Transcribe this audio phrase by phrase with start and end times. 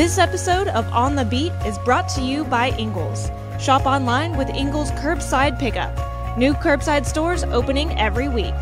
[0.00, 3.28] This episode of On the Beat is brought to you by Ingles.
[3.60, 5.94] Shop online with Ingles Curbside Pickup.
[6.38, 8.54] New curbside stores opening every week.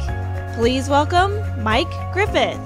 [0.56, 2.58] Please welcome Mike Griffith.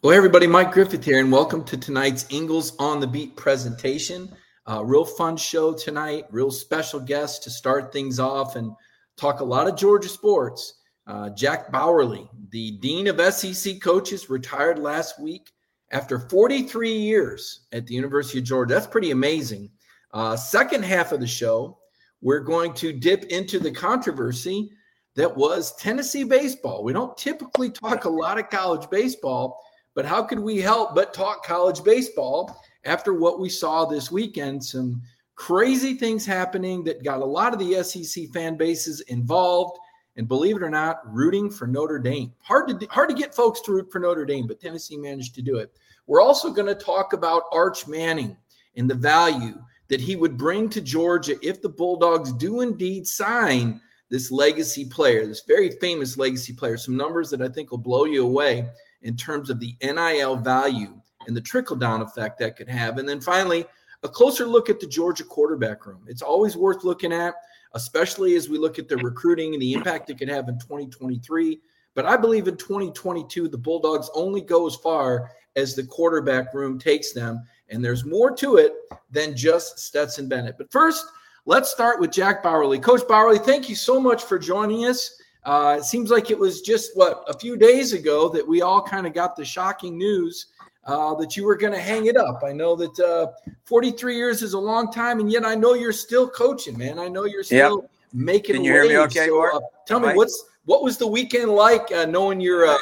[0.00, 4.32] Well, hey everybody, Mike Griffith here, and welcome to tonight's Ingles on the Beat presentation.
[4.64, 8.70] Uh, real fun show tonight, real special guest to start things off and
[9.16, 10.72] talk a lot of Georgia sports.
[11.08, 15.50] Uh, Jack Bauerle, the Dean of SEC coaches, retired last week
[15.92, 18.74] after 43 years at the University of Georgia.
[18.74, 19.70] That's pretty amazing.
[20.12, 21.78] Uh, second half of the show,
[22.22, 24.70] we're going to dip into the controversy
[25.14, 26.84] that was Tennessee baseball.
[26.84, 29.60] We don't typically talk a lot of college baseball,
[29.94, 34.64] but how could we help but talk college baseball after what we saw this weekend?
[34.64, 35.00] Some
[35.34, 39.78] crazy things happening that got a lot of the SEC fan bases involved
[40.16, 42.32] and believe it or not, rooting for Notre Dame.
[42.40, 45.42] Hard to hard to get folks to root for Notre Dame, but Tennessee managed to
[45.42, 45.72] do it.
[46.06, 48.36] We're also going to talk about Arch Manning
[48.76, 49.54] and the value
[49.88, 55.26] that he would bring to Georgia if the Bulldogs do indeed sign this legacy player,
[55.26, 56.76] this very famous legacy player.
[56.76, 58.68] Some numbers that I think will blow you away
[59.02, 62.98] in terms of the NIL value and the trickle down effect that could have.
[62.98, 63.64] And then finally,
[64.02, 66.04] a closer look at the Georgia quarterback room.
[66.06, 67.34] It's always worth looking at
[67.74, 71.60] especially as we look at the recruiting and the impact it could have in 2023.
[71.94, 76.78] But I believe in 2022, the Bulldogs only go as far as the quarterback room
[76.78, 77.42] takes them.
[77.70, 78.74] And there's more to it
[79.10, 80.58] than just Stetson Bennett.
[80.58, 81.06] But first,
[81.46, 82.80] let's start with Jack Bauerle.
[82.82, 85.20] Coach Bauerle, thank you so much for joining us.
[85.44, 88.82] Uh, it seems like it was just what a few days ago that we all
[88.82, 90.46] kind of got the shocking news
[90.86, 92.42] uh, that you were going to hang it up.
[92.44, 93.32] I know that uh,
[93.64, 96.98] 43 years is a long time, and yet I know you're still coaching, man.
[96.98, 97.90] I know you're still yep.
[98.12, 98.56] making.
[98.56, 98.88] Can you waves.
[98.88, 102.40] hear me okay, so, uh, tell me what's what was the weekend like, uh, knowing
[102.40, 102.78] you're a,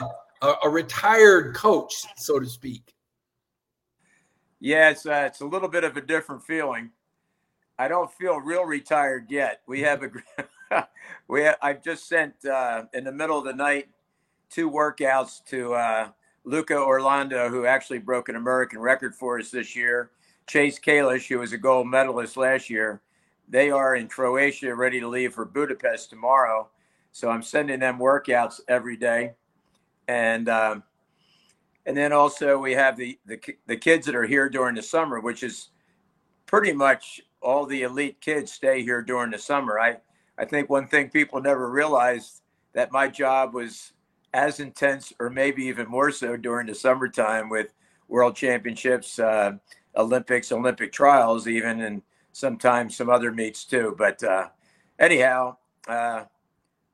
[0.62, 2.94] a, retired coach, so to speak.
[4.60, 6.90] Yeah, it's uh, it's a little bit of a different feeling.
[7.78, 9.62] I don't feel real retired yet.
[9.66, 10.86] We have a
[11.28, 13.88] we have, I've just sent uh, in the middle of the night
[14.50, 15.74] two workouts to
[16.44, 20.10] Luca Urlando, who actually broke an American record for us this year,
[20.46, 23.00] Chase Kalisz, who was a gold medalist last year.
[23.48, 26.68] They are in Croatia, ready to leave for Budapest tomorrow.
[27.12, 29.32] So I'm sending them workouts every day,
[30.08, 30.82] and um,
[31.86, 35.20] and then also we have the, the the kids that are here during the summer,
[35.20, 35.68] which is
[36.46, 39.78] pretty much all the elite kids stay here during the summer.
[39.78, 39.98] I
[40.36, 43.92] I think one thing people never realized that my job was
[44.34, 47.72] as intense or maybe even more so during the summertime with
[48.08, 49.52] world championships, uh,
[49.96, 52.02] Olympics, Olympic trials, even, and
[52.32, 53.94] sometimes some other meets too.
[53.96, 54.48] But uh,
[54.98, 55.56] anyhow,
[55.88, 56.24] uh,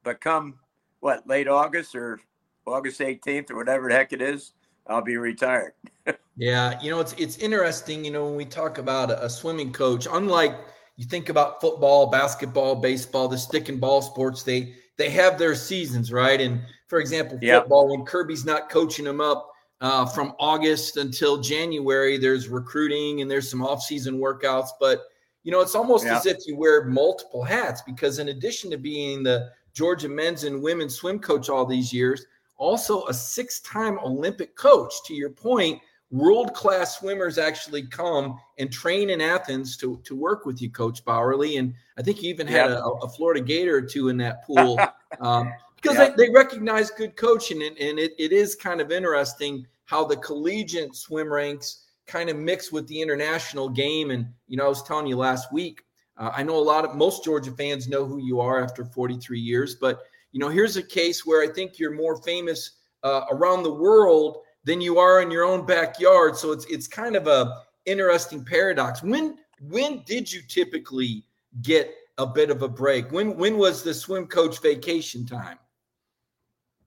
[0.04, 0.56] but come
[1.00, 2.20] what late August or
[2.66, 4.52] August 18th or whatever the heck it is,
[4.86, 5.72] I'll be retired.
[6.36, 8.04] yeah, you know it's it's interesting.
[8.04, 10.56] You know when we talk about a, a swimming coach, unlike
[10.96, 15.54] you think about football, basketball, baseball, the stick and ball sports, they they have their
[15.54, 16.40] seasons, right?
[16.40, 17.62] And for example, yep.
[17.62, 23.30] football, when Kirby's not coaching them up uh, from August until January, there's recruiting and
[23.30, 24.70] there's some off-season workouts.
[24.80, 25.04] But
[25.44, 26.16] you know, it's almost yep.
[26.16, 30.60] as if you wear multiple hats because in addition to being the Georgia men's and
[30.60, 34.92] women's swim coach all these years, also a six-time Olympic coach.
[35.06, 35.80] To your point,
[36.10, 41.56] world-class swimmers actually come and train in Athens to, to work with you, Coach Bauerle.
[41.56, 42.80] And I think you even had yep.
[42.80, 44.78] a, a, Florida Gator or two in that pool.
[45.20, 46.16] Um, because yep.
[46.16, 50.16] they, they recognize good coaching and, and it, it is kind of interesting how the
[50.16, 54.10] collegiate swim ranks kind of mix with the international game.
[54.10, 55.82] And you know i was telling you last week
[56.16, 59.38] uh, i know a lot of most georgia fans know who you are after 43
[59.38, 60.02] years but
[60.32, 64.38] you know here's a case where i think you're more famous uh, around the world
[64.64, 66.36] than you are in your own backyard.
[66.36, 69.02] So it's it's kind of a interesting paradox.
[69.02, 71.24] When when did you typically
[71.62, 73.10] get a bit of a break?
[73.10, 75.58] When when was the swim coach vacation time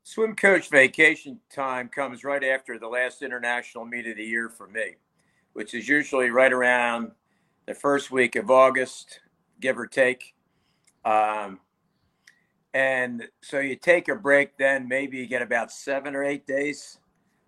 [0.03, 4.67] Swim coach vacation time comes right after the last international meet of the year for
[4.67, 4.95] me,
[5.53, 7.11] which is usually right around
[7.67, 9.21] the first week of August,
[9.61, 10.35] give or take.
[11.05, 11.61] Um,
[12.73, 16.97] and so you take a break, then maybe you get about seven or eight days.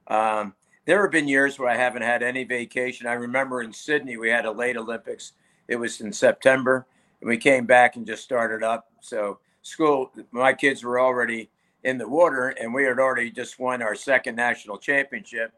[0.08, 0.54] Um,
[0.86, 3.06] there have been years where I haven't had any vacation.
[3.06, 5.34] I remember in Sydney, we had a late Olympics.
[5.68, 6.86] It was in September,
[7.20, 8.88] and we came back and just started up.
[9.02, 11.50] So, school, my kids were already
[11.86, 15.54] in the water, and we had already just won our second national championship.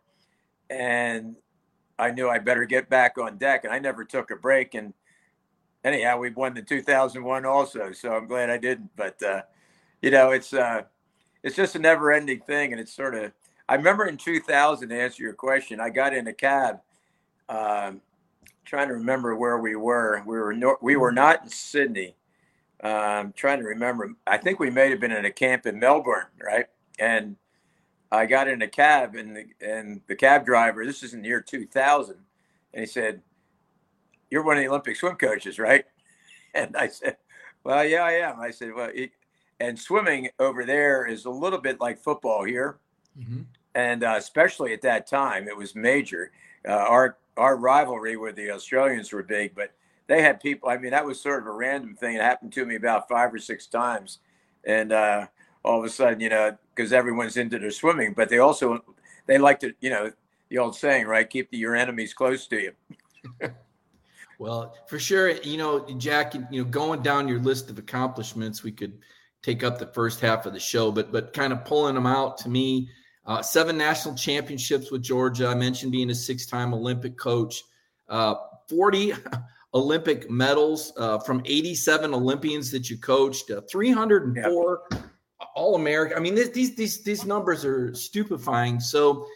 [0.69, 1.37] And
[1.97, 4.75] I knew I better get back on deck, and I never took a break.
[4.75, 4.93] And
[5.85, 8.91] anyhow, we won the 2001 also, so I'm glad I didn't.
[8.97, 9.41] But uh,
[10.01, 10.81] you know, it's uh,
[11.43, 13.31] it's just a never-ending thing, and it's sort of
[13.69, 16.81] I remember in 2000, to answer your question, I got in a cab.
[17.49, 18.01] Um,
[18.65, 20.21] trying to remember where we were.
[20.25, 22.16] We were no, we were not in Sydney.
[22.83, 24.13] Um, trying to remember.
[24.27, 26.67] I think we may have been in a camp in Melbourne, right?
[26.99, 27.35] And
[28.11, 30.85] I got in a cab, and the and the cab driver.
[30.85, 32.15] This is in the year 2000,
[32.73, 33.21] and he said,
[34.29, 35.85] "You're one of the Olympic swim coaches, right?"
[36.53, 37.17] And I said,
[37.63, 39.11] "Well, yeah, I am." I said, "Well," it,
[39.59, 42.77] and swimming over there is a little bit like football here,
[43.19, 43.41] mm-hmm.
[43.75, 46.31] and uh, especially at that time, it was major.
[46.67, 49.71] Uh, our our rivalry with the Australians were big, but
[50.07, 50.69] they had people.
[50.69, 52.15] I mean, that was sort of a random thing.
[52.15, 54.19] It happened to me about five or six times,
[54.65, 55.27] and uh,
[55.63, 58.83] all of a sudden, you know, because everyone's into their swimming, but they also
[59.25, 60.11] they like to, you know,
[60.49, 61.29] the old saying, right?
[61.29, 62.71] Keep the, your enemies close to you.
[64.39, 68.71] well, for sure, you know, Jack, you know, going down your list of accomplishments, we
[68.71, 68.97] could
[69.41, 72.37] take up the first half of the show, but but kind of pulling them out
[72.39, 72.89] to me
[73.27, 75.47] uh, seven national championships with Georgia.
[75.47, 77.63] I mentioned being a six time Olympic coach,
[78.07, 78.35] uh,
[78.69, 79.13] 40
[79.73, 84.99] Olympic medals uh, from 87 Olympians that you coached, uh, 304 yeah.
[85.55, 86.17] All American.
[86.17, 88.79] I mean, this, these these these numbers are stupefying.
[88.79, 89.27] So,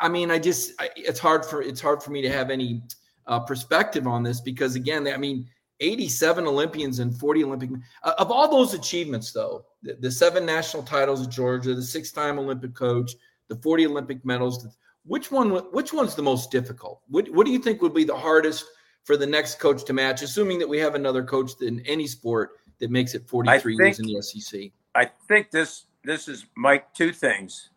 [0.00, 2.82] I mean, I just I, it's hard for it's hard for me to have any
[3.26, 5.48] uh, perspective on this because again, I mean,
[5.80, 7.70] 87 Olympians and 40 Olympic
[8.02, 12.12] uh, of all those achievements, though, the, the seven national titles of Georgia, the six
[12.12, 13.12] time Olympic coach,
[13.48, 14.66] the 40 Olympic medals.
[15.04, 15.50] Which one?
[15.50, 17.00] Which one's the most difficult?
[17.08, 18.64] What, what do you think would be the hardest
[19.06, 20.20] for the next coach to match?
[20.20, 23.98] Assuming that we have another coach in any sport that makes it 43 think, years
[24.00, 24.70] in the SEC.
[24.94, 26.92] I think this this is Mike.
[26.92, 27.70] Two things,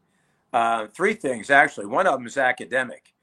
[0.52, 1.86] uh, three things actually.
[1.86, 3.14] One of them is academic.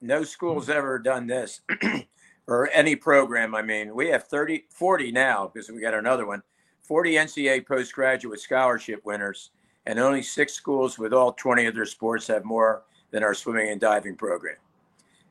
[0.00, 0.72] No school's hmm.
[0.72, 1.62] ever done this,
[2.46, 3.54] or any program.
[3.54, 6.42] I mean, we have 30, 40 now because we got another one.
[6.82, 9.50] 40 NCAA postgraduate scholarship winners
[9.86, 13.70] and only six schools with all 20 of their sports have more than our swimming
[13.70, 14.56] and diving program.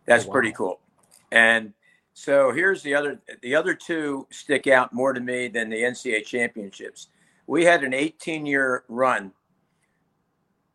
[0.05, 0.33] That's oh, wow.
[0.33, 0.79] pretty cool.
[1.31, 1.73] And
[2.13, 6.25] so here's the other the other two stick out more to me than the NCAA
[6.25, 7.07] championships.
[7.47, 9.31] We had an 18 year run,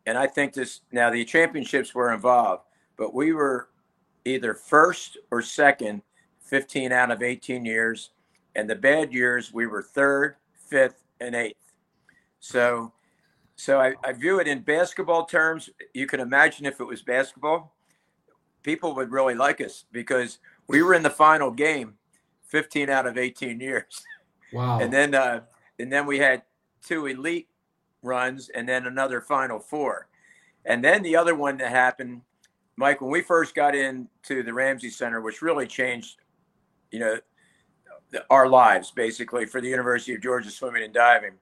[0.07, 2.65] and I think this now the championships were involved,
[2.97, 3.69] but we were
[4.25, 6.03] either first or second
[6.41, 8.11] 15 out of 18 years,
[8.55, 10.37] and the bad years we were third,
[10.69, 11.73] fifth, and eighth.
[12.41, 12.93] So
[13.57, 15.71] so I, I view it in basketball terms.
[15.93, 17.75] You can imagine if it was basketball,
[18.63, 21.94] people would really like us because we were in the final game
[22.49, 24.02] 15 out of 18 years.
[24.52, 24.78] Wow.
[24.81, 25.40] and then uh,
[25.81, 26.43] and then we had
[26.87, 27.49] two elite
[28.02, 30.08] runs and then another final four.
[30.64, 32.22] And then the other one that happened,
[32.76, 36.16] Mike, when we first got into the Ramsey Center, which really changed,
[36.90, 37.19] you know,
[38.31, 41.32] our lives basically for the University of Georgia swimming and diving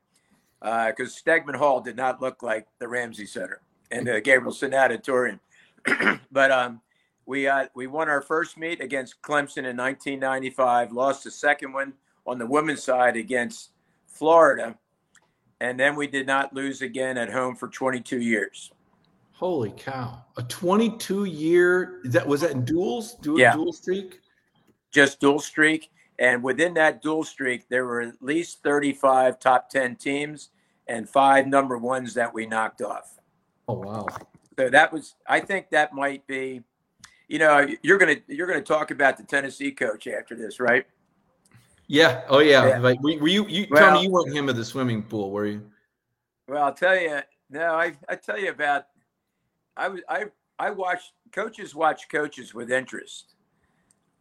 [0.60, 3.60] because uh, Stegeman Hall did not look like the Ramsey Center
[3.90, 5.40] and the Gabrielsen Natatorium.
[6.32, 6.80] but um,
[7.26, 11.94] we uh, we won our first meet against Clemson in 1995, lost the second one
[12.26, 13.70] on the women's side against
[14.06, 14.76] Florida,
[15.60, 18.72] and then we did not lose again at home for 22 years.
[19.32, 20.24] Holy cow!
[20.36, 23.14] A 22 year that was that in duels?
[23.16, 23.54] Dual, yeah.
[23.54, 24.20] dual streak?
[24.90, 25.90] Just dual streak.
[26.18, 30.50] And within that dual streak, there were at least 35 top 10 teams
[30.86, 33.18] and five number ones that we knocked off.
[33.66, 34.06] Oh, wow.
[34.58, 36.62] So that was, I think that might be,
[37.32, 40.84] you know, you're going to, you're to talk about the Tennessee coach after this, right?
[41.86, 42.24] Yeah.
[42.28, 42.68] Oh, yeah.
[42.68, 42.78] yeah.
[42.78, 45.46] Like, were you, you well, tell me you weren't him at the swimming pool, were
[45.46, 45.66] you?
[46.46, 48.84] Well, I'll tell you, no, I, I tell you about,
[49.78, 50.26] I was, I,
[50.58, 53.34] I watched coaches watch coaches with interest.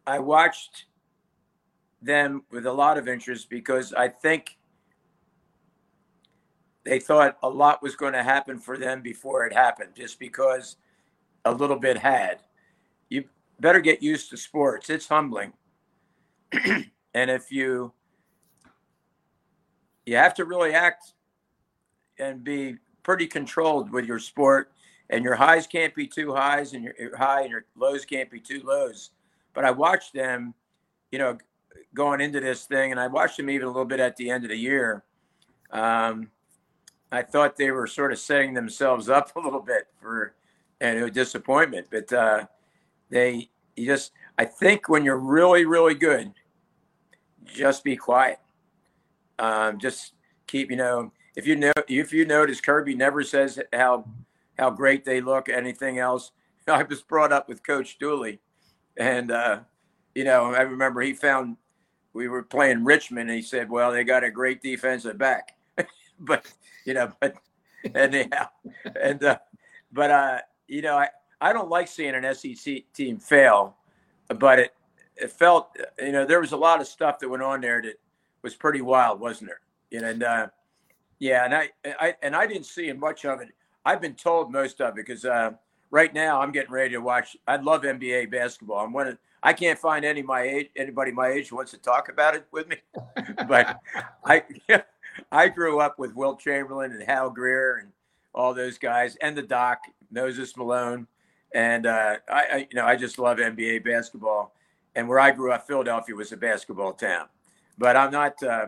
[0.06, 0.86] I watched
[2.00, 4.56] them with a lot of interest because I think
[6.84, 10.76] they thought a lot was going to happen for them before it happened, just because
[11.44, 12.38] a little bit had.
[13.12, 13.24] You
[13.60, 15.52] better get used to sports, it's humbling.
[16.52, 17.92] and if you,
[20.06, 21.12] you have to really act
[22.18, 24.72] and be pretty controlled with your sport
[25.10, 28.38] and your highs can't be too highs and your, high and your lows can't be
[28.38, 29.10] too lows
[29.54, 30.54] but i watched them
[31.10, 31.36] you know
[31.94, 34.44] going into this thing, and I watched them even a little bit at the end
[34.44, 35.04] of the year.
[35.70, 36.30] Um,
[37.10, 40.34] I thought they were sort of setting themselves up a little bit for
[40.80, 42.44] and a disappointment, but uh,
[43.12, 46.32] they you just I think when you're really really good,
[47.44, 48.40] just be quiet.
[49.38, 50.14] Um, just
[50.46, 54.08] keep you know if you know if you notice Kirby never says how
[54.58, 56.32] how great they look anything else.
[56.68, 58.40] I was brought up with Coach Dooley,
[58.96, 59.60] and uh,
[60.14, 61.56] you know I remember he found
[62.14, 65.56] we were playing Richmond, and he said, "Well, they got a great defensive back,"
[66.18, 66.50] but
[66.86, 67.34] you know, but
[67.94, 68.48] anyhow,
[69.00, 69.38] and uh,
[69.92, 70.38] but uh,
[70.68, 71.08] you know, I
[71.42, 73.76] I don't like seeing an SEC team fail,
[74.38, 74.74] but it
[75.16, 77.98] it felt you know there was a lot of stuff that went on there that
[78.42, 79.60] was pretty wild, wasn't there?
[79.90, 80.46] You know, and uh,
[81.18, 83.48] yeah, and I, I and I didn't see much of it.
[83.84, 85.50] I've been told most of it because uh,
[85.90, 87.36] right now I'm getting ready to watch.
[87.46, 88.84] I love NBA basketball.
[88.84, 91.78] I'm one of I can't find any my age anybody my age who wants to
[91.78, 92.76] talk about it with me.
[93.48, 93.80] but
[94.24, 94.44] I
[95.32, 97.90] I grew up with Wilt Chamberlain and Hal Greer and
[98.32, 99.80] all those guys and the Doc
[100.10, 101.06] Moses Malone,
[101.54, 104.54] and uh, I, I you know I just love NBA basketball.
[104.94, 107.26] And where I grew up, Philadelphia was a basketball town.
[107.78, 108.66] But I'm not uh,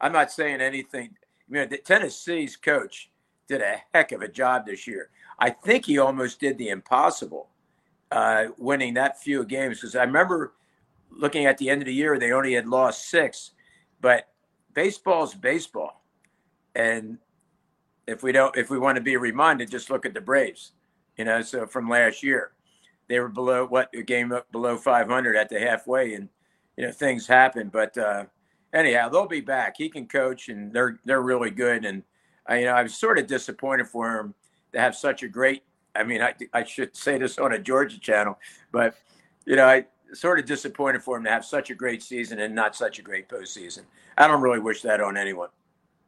[0.00, 1.16] I'm not saying anything.
[1.48, 3.10] You know, Tennessee's coach
[3.48, 5.10] did a heck of a job this year.
[5.38, 7.48] I think he almost did the impossible,
[8.10, 9.80] uh, winning that few games.
[9.80, 10.54] Because I remember
[11.10, 13.52] looking at the end of the year, they only had lost six,
[14.00, 14.28] but
[14.74, 16.02] baseball's baseball,
[16.74, 17.18] and
[18.06, 20.72] if we don't, if we want to be reminded, just look at the Braves.
[21.20, 22.52] You know, so from last year,
[23.06, 26.30] they were below what a game up below 500 at the halfway, and
[26.78, 27.68] you know things happen.
[27.68, 28.24] But uh,
[28.72, 29.74] anyhow, they'll be back.
[29.76, 31.84] He can coach, and they're they're really good.
[31.84, 32.04] And
[32.46, 34.34] I, you know, I was sort of disappointed for him
[34.72, 35.62] to have such a great.
[35.94, 38.38] I mean, I I should say this on a Georgia channel,
[38.72, 38.94] but
[39.44, 39.84] you know, I
[40.14, 43.02] sort of disappointed for him to have such a great season and not such a
[43.02, 43.82] great postseason.
[44.16, 45.50] I don't really wish that on anyone.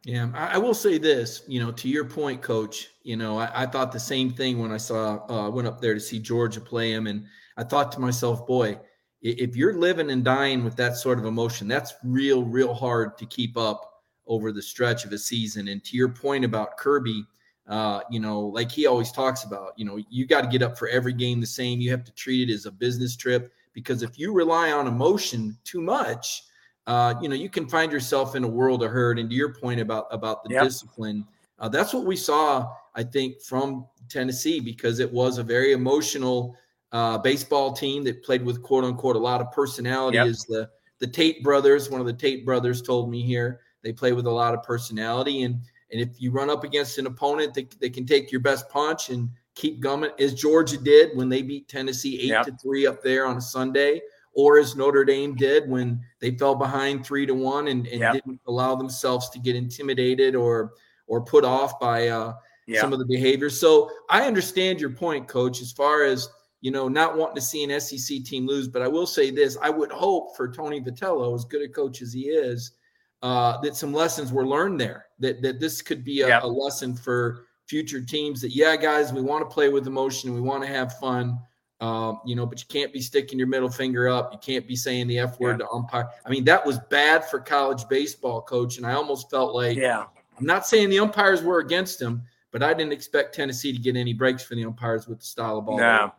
[0.04, 1.42] Yeah, I, I will say this.
[1.46, 2.88] You know, to your point, Coach.
[3.02, 5.94] You know, I, I thought the same thing when I saw uh, went up there
[5.94, 8.78] to see Georgia play him, and I thought to myself, boy
[9.22, 13.26] if you're living and dying with that sort of emotion, that's real, real hard to
[13.26, 15.68] keep up over the stretch of a season.
[15.68, 17.24] And to your point about Kirby,
[17.68, 20.76] uh, you know, like he always talks about, you know, you got to get up
[20.76, 21.80] for every game the same.
[21.80, 25.56] You have to treat it as a business trip because if you rely on emotion
[25.62, 26.42] too much,
[26.86, 29.18] uh, you know, you can find yourself in a world of hurt.
[29.18, 30.64] And to your point about about the yep.
[30.64, 31.24] discipline,
[31.58, 36.56] uh, that's what we saw, I think, from Tennessee because it was a very emotional
[36.90, 40.26] uh, baseball team that played with quote unquote a lot of personality yep.
[40.26, 41.90] is the the Tate brothers.
[41.90, 45.42] One of the Tate brothers told me here they play with a lot of personality,
[45.42, 45.60] and
[45.92, 49.10] and if you run up against an opponent that they can take your best punch
[49.10, 52.46] and keep going, as Georgia did when they beat Tennessee eight yep.
[52.46, 54.00] to three up there on a Sunday,
[54.34, 58.14] or as Notre Dame did when they fell behind three to one and, and yep.
[58.14, 60.72] didn't allow themselves to get intimidated or
[61.06, 62.34] or put off by uh,
[62.78, 63.50] some of the behavior.
[63.50, 66.28] So I understand your point, Coach, as far as
[66.62, 68.68] you know, not wanting to see an SEC team lose.
[68.68, 72.00] But I will say this: I would hope for Tony Vitello, as good a coach
[72.00, 72.72] as he is,
[73.20, 75.06] uh, that some lessons were learned there.
[75.18, 76.44] That that this could be a, yep.
[76.44, 78.40] a lesson for future teams.
[78.40, 81.38] That yeah, guys, we want to play with emotion, we want to have fun.
[81.82, 84.32] Um, you know, but you can't be sticking your middle finger up.
[84.32, 85.66] You can't be saying the F word yeah.
[85.66, 86.08] to umpire.
[86.24, 88.76] I mean, that was bad for college baseball, coach.
[88.76, 90.04] And I almost felt like, yeah,
[90.38, 92.22] I'm not saying the umpires were against him,
[92.52, 95.58] but I didn't expect Tennessee to get any breaks for the umpires with the style
[95.58, 95.78] of ball.
[95.78, 96.12] No,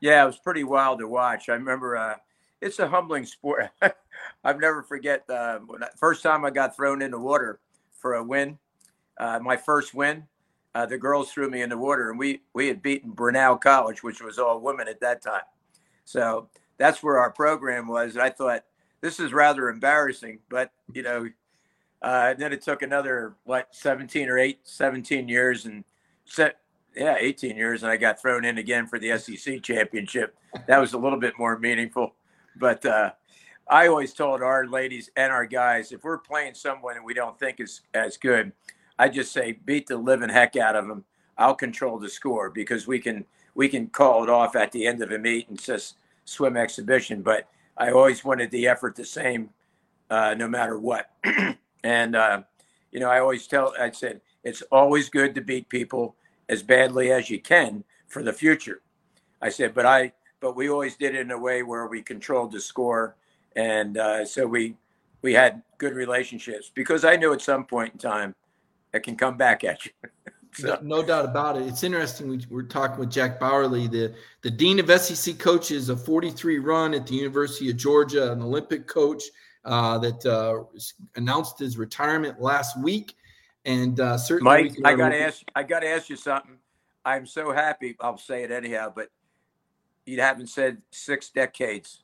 [0.00, 1.50] yeah, it was pretty wild to watch.
[1.50, 2.14] I remember uh,
[2.62, 3.68] it's a humbling sport.
[4.44, 7.60] I've never forget uh, when I, first time I got thrown in the water
[7.92, 8.58] for a win.
[9.18, 10.24] Uh, my first win,
[10.74, 14.02] uh, the girls threw me in the water, and we we had beaten Brenau College,
[14.02, 15.42] which was all women at that time.
[16.04, 18.14] So that's where our program was.
[18.14, 18.64] And I thought
[19.00, 21.28] this is rather embarrassing, but you know,
[22.02, 25.84] uh, then it took another what 17 or 8, 17 years, and
[26.24, 26.58] set
[26.96, 30.36] yeah, 18 years, and I got thrown in again for the SEC championship.
[30.66, 32.14] That was a little bit more meaningful.
[32.56, 33.12] But uh,
[33.68, 37.60] I always told our ladies and our guys if we're playing someone we don't think
[37.60, 38.52] is as good,
[38.98, 41.04] I just say beat the living heck out of them.
[41.36, 43.24] I'll control the score because we can
[43.54, 47.22] we can call it off at the end of a meet and just swim exhibition.
[47.22, 49.50] But I always wanted the effort the same,
[50.10, 51.10] uh, no matter what.
[51.84, 52.42] and uh,
[52.92, 56.14] you know, I always tell I said it's always good to beat people
[56.48, 58.80] as badly as you can for the future.
[59.42, 62.52] I said, but I, but we always did it in a way where we controlled
[62.52, 63.16] the score,
[63.56, 64.76] and uh, so we
[65.22, 68.34] we had good relationships because I knew at some point in time
[68.94, 69.92] it can come back at you.
[70.54, 70.78] so.
[70.82, 71.66] no, doubt about it.
[71.66, 72.28] It's interesting.
[72.28, 76.94] We, we're talking with Jack Bauerle, the the dean of SEC coaches, a 43 run
[76.94, 79.24] at the University of Georgia, an Olympic coach
[79.64, 80.64] uh, that uh,
[81.16, 83.16] announced his retirement last week.
[83.64, 85.42] And uh, certainly, Mike, I got to ask.
[85.54, 86.58] I got to ask you something.
[87.04, 87.96] I'm so happy.
[88.00, 89.08] I'll say it anyhow, but
[90.06, 92.03] you haven't said six decades.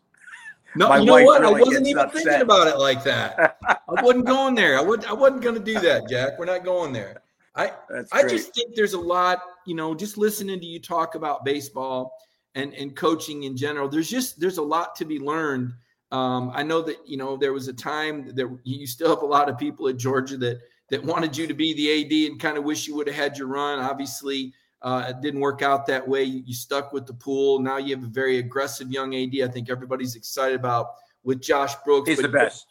[0.77, 1.41] No, My you know what?
[1.41, 2.23] Really I wasn't even upset.
[2.23, 3.59] thinking about it like that.
[3.65, 4.79] I wasn't going there.
[4.79, 5.05] I would.
[5.05, 6.39] I wasn't going to do that, Jack.
[6.39, 7.23] We're not going there.
[7.57, 7.73] I.
[8.13, 9.43] I just think there's a lot.
[9.67, 12.13] You know, just listening to you talk about baseball
[12.55, 13.89] and and coaching in general.
[13.89, 15.73] There's just there's a lot to be learned.
[16.13, 19.27] Um, I know that you know there was a time that you still have a
[19.27, 20.61] lot of people at Georgia that
[20.91, 23.39] that wanted you to be the AD and kind of wish you would have had
[23.39, 23.79] your run.
[23.79, 26.25] Obviously, Uh, it didn't work out that way.
[26.25, 27.59] You, you, stuck with the pool.
[27.59, 29.35] Now you have a very aggressive young AD.
[29.43, 32.09] I think everybody's excited about with Josh Brooks.
[32.09, 32.67] He's the best.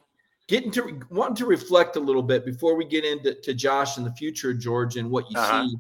[0.48, 4.06] Getting to wanting to reflect a little bit before we get into to Josh and
[4.06, 5.68] the future, of George, and what you uh-huh.
[5.68, 5.76] see.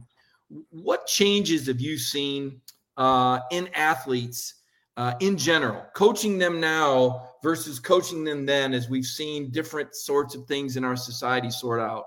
[0.70, 2.62] What changes have you seen
[2.98, 4.56] uh, in athletes
[4.98, 10.36] uh, in general, coaching them now versus coaching them then, as we've seen different sorts
[10.36, 12.06] of things in our society sort out?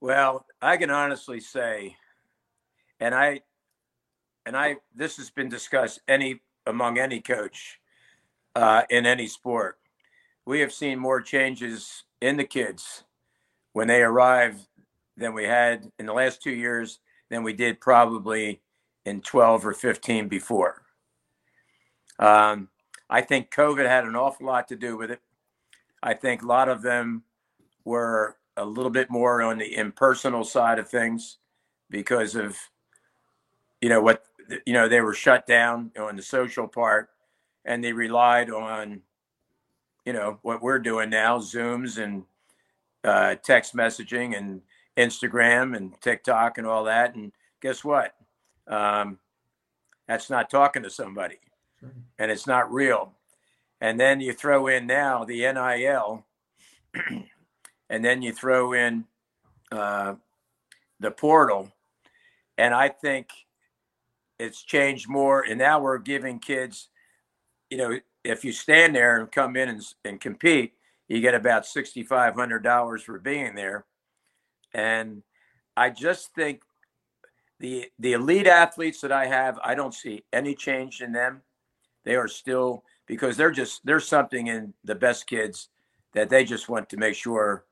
[0.00, 1.96] Well, I can honestly say
[3.00, 3.42] and I
[4.44, 7.80] and I this has been discussed any among any coach
[8.54, 9.78] uh, in any sport.
[10.44, 13.04] We have seen more changes in the kids
[13.72, 14.60] when they arrive
[15.16, 18.60] than we had in the last two years than we did probably
[19.04, 20.82] in 12 or 15 before.
[22.18, 22.68] Um,
[23.08, 25.20] I think COVID had an awful lot to do with it.
[26.02, 27.22] I think a lot of them
[27.84, 31.38] were a little bit more on the impersonal side of things
[31.90, 32.56] because of
[33.80, 34.24] you know what
[34.64, 37.10] you know they were shut down on the social part
[37.64, 39.02] and they relied on
[40.04, 42.24] you know what we're doing now zooms and
[43.04, 44.62] uh, text messaging and
[44.96, 47.14] instagram and tiktok and all that.
[47.14, 48.14] And guess what?
[48.66, 49.18] Um,
[50.08, 51.38] that's not talking to somebody
[52.18, 53.12] and it's not real.
[53.80, 56.24] And then you throw in now the nil
[57.90, 59.04] and then you throw in
[59.70, 60.14] uh,
[60.98, 61.70] the portal.
[62.58, 63.28] And i think
[64.38, 66.88] it's changed more and now we're giving kids
[67.70, 70.74] you know if you stand there and come in and, and compete
[71.08, 73.84] you get about $6500 for being there.
[74.74, 75.22] And
[75.78, 76.62] i just think
[77.60, 81.42] the the elite athletes that i have i don't see any change in them.
[82.04, 85.68] They are still because they're just there's something in the best kids
[86.14, 87.64] that they just want to make sure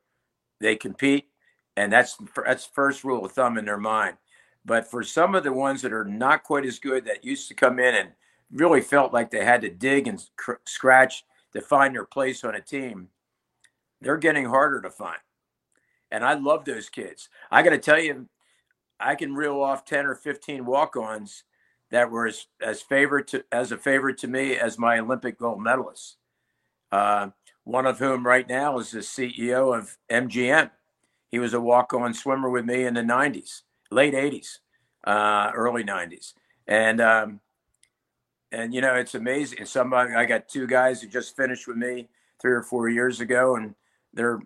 [0.61, 1.28] they compete
[1.76, 4.17] and that's that's first rule of thumb in their mind
[4.65, 7.55] but for some of the ones that are not quite as good that used to
[7.55, 8.11] come in and
[8.50, 12.55] really felt like they had to dig and cr- scratch to find their place on
[12.55, 13.09] a team,
[14.00, 15.19] they're getting harder to find.
[16.11, 17.29] And I love those kids.
[17.50, 18.29] I got to tell you,
[18.99, 21.45] I can reel off 10 or 15 walk-ons
[21.91, 25.59] that were as, as favorite to, as a favorite to me as my Olympic gold
[25.59, 26.15] medalists.
[26.91, 27.29] Uh,
[27.65, 30.71] one of whom right now is the CEO of MGM.
[31.31, 34.58] He was a walk-on swimmer with me in the 90s late 80s,
[35.04, 36.34] uh, early 90s.
[36.66, 37.40] And, um,
[38.52, 39.64] and you know, it's amazing.
[39.66, 42.08] Somebody, I got two guys who just finished with me
[42.40, 43.75] three or four years ago, and
[44.12, 44.40] they're,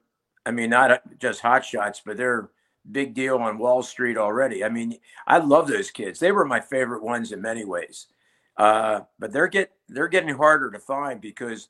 [0.46, 2.50] I mean, not just hot shots, but they're
[2.90, 4.64] big deal on Wall Street already.
[4.64, 6.18] I mean, I love those kids.
[6.18, 8.06] They were my favorite ones in many ways.
[8.56, 11.68] Uh, but they're get they're getting harder to find because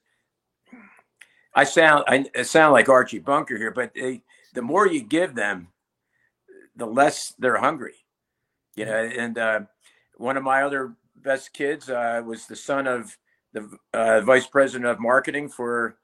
[1.55, 4.23] I sound I sound like Archie Bunker here, but they,
[4.55, 5.69] the more you give them,
[6.79, 7.95] the less they're hungry.
[8.77, 9.61] You know, and uh,
[10.17, 13.19] one of my other best kids uh, was the son of
[13.53, 15.97] the uh, vice president of marketing for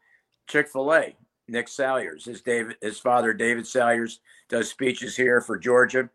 [0.49, 1.17] Chick Fil A,
[1.49, 2.25] Nick Salyers.
[2.25, 6.11] His David, his father, David Salyers, does speeches here for Georgia.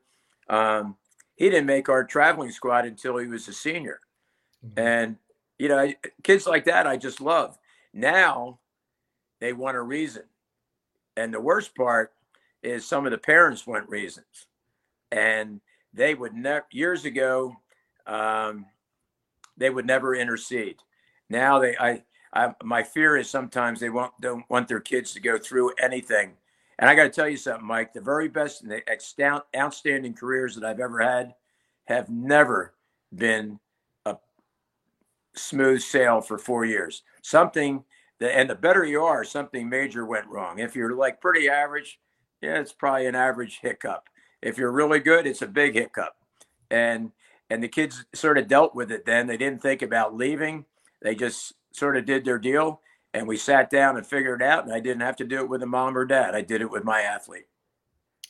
[0.50, 0.98] Um,
[1.36, 4.02] he didn't make our traveling squad until he was a senior,
[4.66, 4.78] mm-hmm.
[4.78, 5.16] and
[5.58, 5.94] you know,
[6.24, 7.58] kids like that I just love.
[7.94, 8.60] Now
[9.40, 10.24] they want a reason,
[11.16, 12.12] and the worst part
[12.62, 14.48] is some of the parents want reasons
[15.12, 15.62] and
[15.94, 17.56] they would never years ago
[18.06, 18.66] um,
[19.58, 20.78] they would never intercede.
[21.30, 25.20] Now they I, I my fear is sometimes they won't don't want their kids to
[25.20, 26.34] go through anything.
[26.80, 28.82] And i got to tell you something mike the very best and the
[29.56, 31.34] outstanding careers that i've ever had
[31.86, 32.74] have never
[33.14, 33.60] been
[34.06, 34.16] a
[35.36, 37.04] smooth sail for four years.
[37.22, 37.84] Something
[38.20, 40.60] that and the better you are something major went wrong.
[40.60, 42.00] If you're like pretty average
[42.42, 44.09] yeah it's probably an average hiccup
[44.42, 46.16] if you're really good, it's a big hiccup.
[46.72, 47.12] And
[47.50, 49.28] and the kids sort of dealt with it then.
[49.28, 50.66] They didn't think about leaving.
[51.02, 52.82] They just sort of did their deal.
[53.14, 54.66] And we sat down and figured it out.
[54.66, 56.36] And I didn't have to do it with a mom or dad.
[56.36, 57.48] I did it with my athlete.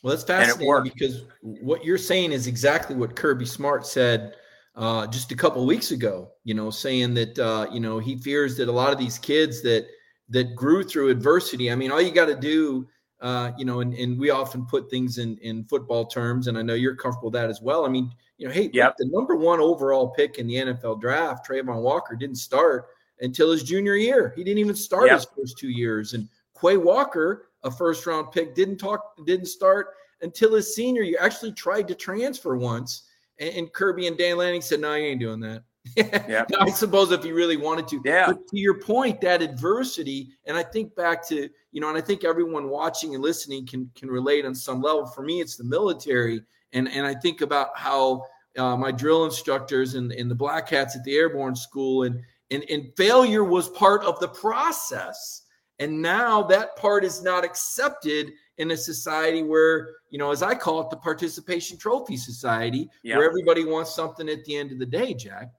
[0.01, 4.35] Well, that's fascinating because what you're saying is exactly what Kirby Smart said
[4.75, 6.31] uh, just a couple weeks ago.
[6.45, 9.61] You know, saying that uh, you know he fears that a lot of these kids
[9.63, 9.87] that
[10.29, 11.69] that grew through adversity.
[11.69, 12.87] I mean, all you got to do
[13.21, 16.61] uh, you know, and, and we often put things in in football terms, and I
[16.61, 17.85] know you're comfortable with that as well.
[17.85, 18.95] I mean, you know, hey, yep.
[18.97, 22.87] the number one overall pick in the NFL draft, Travon Walker, didn't start
[23.19, 24.33] until his junior year.
[24.35, 25.15] He didn't even start yep.
[25.15, 26.13] his first two years.
[26.13, 26.29] And
[26.59, 29.87] Quay Walker, a first round pick, didn't talk, didn't start
[30.21, 31.17] until his senior year.
[31.19, 33.03] Actually tried to transfer once,
[33.39, 35.63] and, and Kirby and Dan Lanning said, "No, you ain't doing that."
[36.27, 36.45] Yeah.
[36.59, 38.01] I suppose if he really wanted to.
[38.03, 38.27] Yeah.
[38.27, 42.01] But to your point, that adversity, and I think back to, you know, and I
[42.01, 45.05] think everyone watching and listening can can relate on some level.
[45.07, 46.41] For me, it's the military
[46.73, 48.23] And and I think about how
[48.57, 52.63] uh, my drill instructors and, and the black hats at the airborne school and, and
[52.69, 55.43] and failure was part of the process.
[55.79, 60.53] And now that part is not accepted in a society where, you know, as I
[60.53, 63.17] call it, the participation trophy society, yep.
[63.17, 65.49] where everybody wants something at the end of the day, Jack.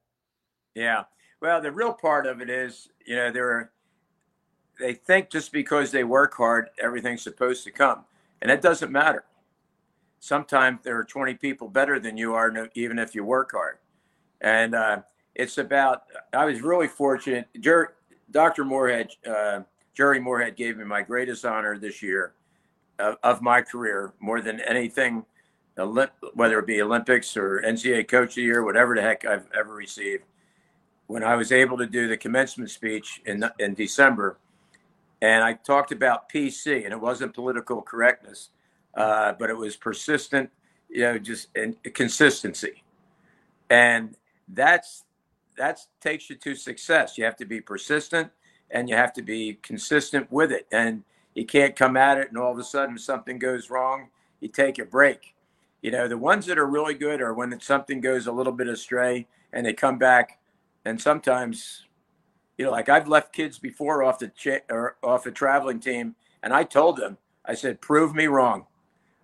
[0.74, 1.04] Yeah.
[1.40, 3.70] Well, the real part of it is, you know, they're
[4.78, 8.04] they think just because they work hard, everything's supposed to come,
[8.40, 9.24] and it doesn't matter.
[10.20, 13.78] Sometimes there are 20 people better than you are, even if you work hard.
[14.40, 15.02] And uh,
[15.34, 16.04] it's about.
[16.32, 17.48] I was really fortunate.
[17.58, 17.94] Jer-
[18.30, 18.64] Dr.
[18.64, 19.60] Morehead, uh,
[19.94, 22.32] Jere Morehead, gave me my greatest honor this year
[22.98, 25.24] of, of my career, more than anything,
[26.34, 29.74] whether it be Olympics or NCAA Coach of the Year, whatever the heck I've ever
[29.74, 30.24] received
[31.10, 34.38] when I was able to do the commencement speech in in December,
[35.20, 38.50] and I talked about PC, and it wasn't political correctness,
[38.94, 40.50] uh, but it was persistent,
[40.88, 41.48] you know, just
[41.94, 42.84] consistency,
[43.68, 44.16] and
[44.48, 45.04] that's
[45.56, 47.18] that's takes you to success.
[47.18, 48.30] You have to be persistent,
[48.70, 51.02] and you have to be consistent with it, and
[51.34, 54.08] you can't come at it and all of a sudden something goes wrong,
[54.40, 55.34] you take a break.
[55.80, 58.66] You know, the ones that are really good are when something goes a little bit
[58.66, 60.39] astray and they come back
[60.84, 61.86] and sometimes,
[62.56, 66.14] you know, like I've left kids before off the cha- or off a traveling team,
[66.42, 68.66] and I told them, I said, prove me wrong.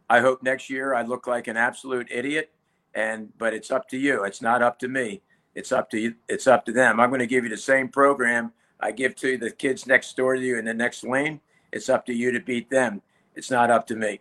[0.09, 2.53] I hope next year I look like an absolute idiot,
[2.95, 4.25] and but it's up to you.
[4.25, 5.23] It's not up to me.
[5.55, 6.14] It's up to you.
[6.29, 7.01] It's up to them.
[7.01, 10.37] I'm going to give you the same program I give to the kids next door
[10.37, 11.40] to you in the next lane.
[11.73, 13.01] It's up to you to beat them.
[13.35, 14.21] It's not up to me.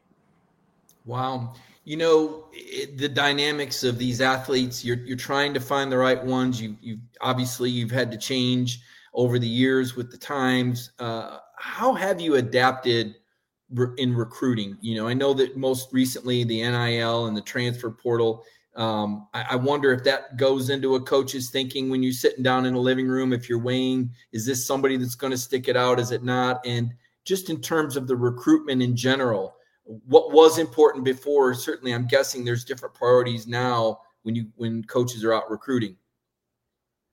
[1.05, 1.53] Wow
[1.85, 6.21] you know it, the dynamics of these athletes you're you're trying to find the right
[6.21, 6.61] ones.
[6.61, 8.81] You you obviously you've had to change
[9.13, 10.91] over the years with the times.
[10.99, 13.15] Uh, how have you adapted
[13.69, 14.77] re- in recruiting?
[14.81, 18.43] You know i know that most recently the nil and the transfer portal
[18.75, 22.65] um, I, I, wonder if that goes into a coach's thinking when you're sitting down
[22.65, 25.77] in a living room if you're weighing is this somebody that's going to stick it
[25.77, 26.59] out is it not?
[26.65, 26.93] And
[27.23, 29.54] just in terms of the recruitment in general
[29.85, 35.23] what was important before certainly i'm guessing there's different priorities now when you when coaches
[35.23, 35.95] are out recruiting.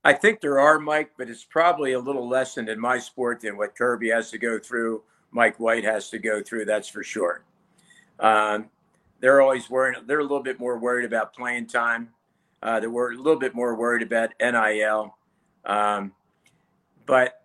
[0.03, 3.57] I think there are mike but it's probably a little lessened in my sport than
[3.57, 7.45] what kirby has to go through mike white has to go through that's for sure.
[8.19, 8.71] Um,
[9.21, 12.09] they're always worried they're a little bit more worried about playing time.
[12.63, 15.15] Uh, they were a little bit more worried about nil
[15.67, 16.13] um,
[17.05, 17.43] but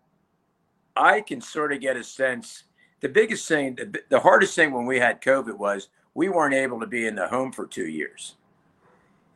[0.95, 2.63] i can sort of get a sense
[3.01, 6.79] the biggest thing, the, the hardest thing when we had COVID was we weren't able
[6.79, 8.35] to be in the home for two years.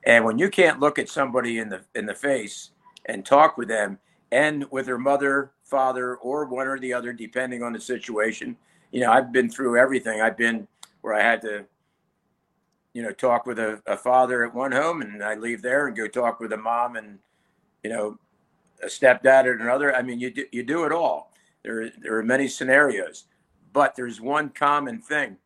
[0.04, 2.72] And when you can't look at somebody in the in the face
[3.06, 4.00] and talk with them,
[4.32, 8.56] and with their mother, father, or one or the other, depending on the situation,
[8.92, 10.22] you know, I've been through everything.
[10.22, 10.68] I've been
[11.02, 11.66] where I had to,
[12.94, 15.96] you know, talk with a, a father at one home, and I leave there and
[15.96, 17.20] go talk with a mom and,
[17.84, 18.18] you know,
[18.82, 19.96] a stepdad at another.
[19.96, 21.32] I mean, you do, you do it all.
[21.64, 23.26] There there are many scenarios.
[23.74, 25.38] But there's one common thing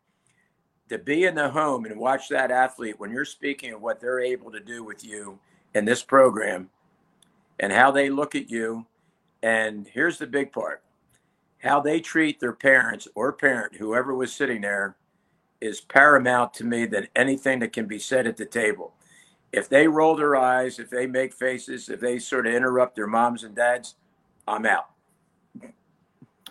[0.88, 4.20] to be in the home and watch that athlete when you're speaking of what they're
[4.20, 5.38] able to do with you
[5.74, 6.70] in this program
[7.58, 8.86] and how they look at you.
[9.42, 10.82] And here's the big part
[11.58, 14.96] how they treat their parents or parent, whoever was sitting there,
[15.60, 18.92] is paramount to me than anything that can be said at the table.
[19.52, 23.06] If they roll their eyes, if they make faces, if they sort of interrupt their
[23.06, 23.94] moms and dads,
[24.46, 24.90] I'm out.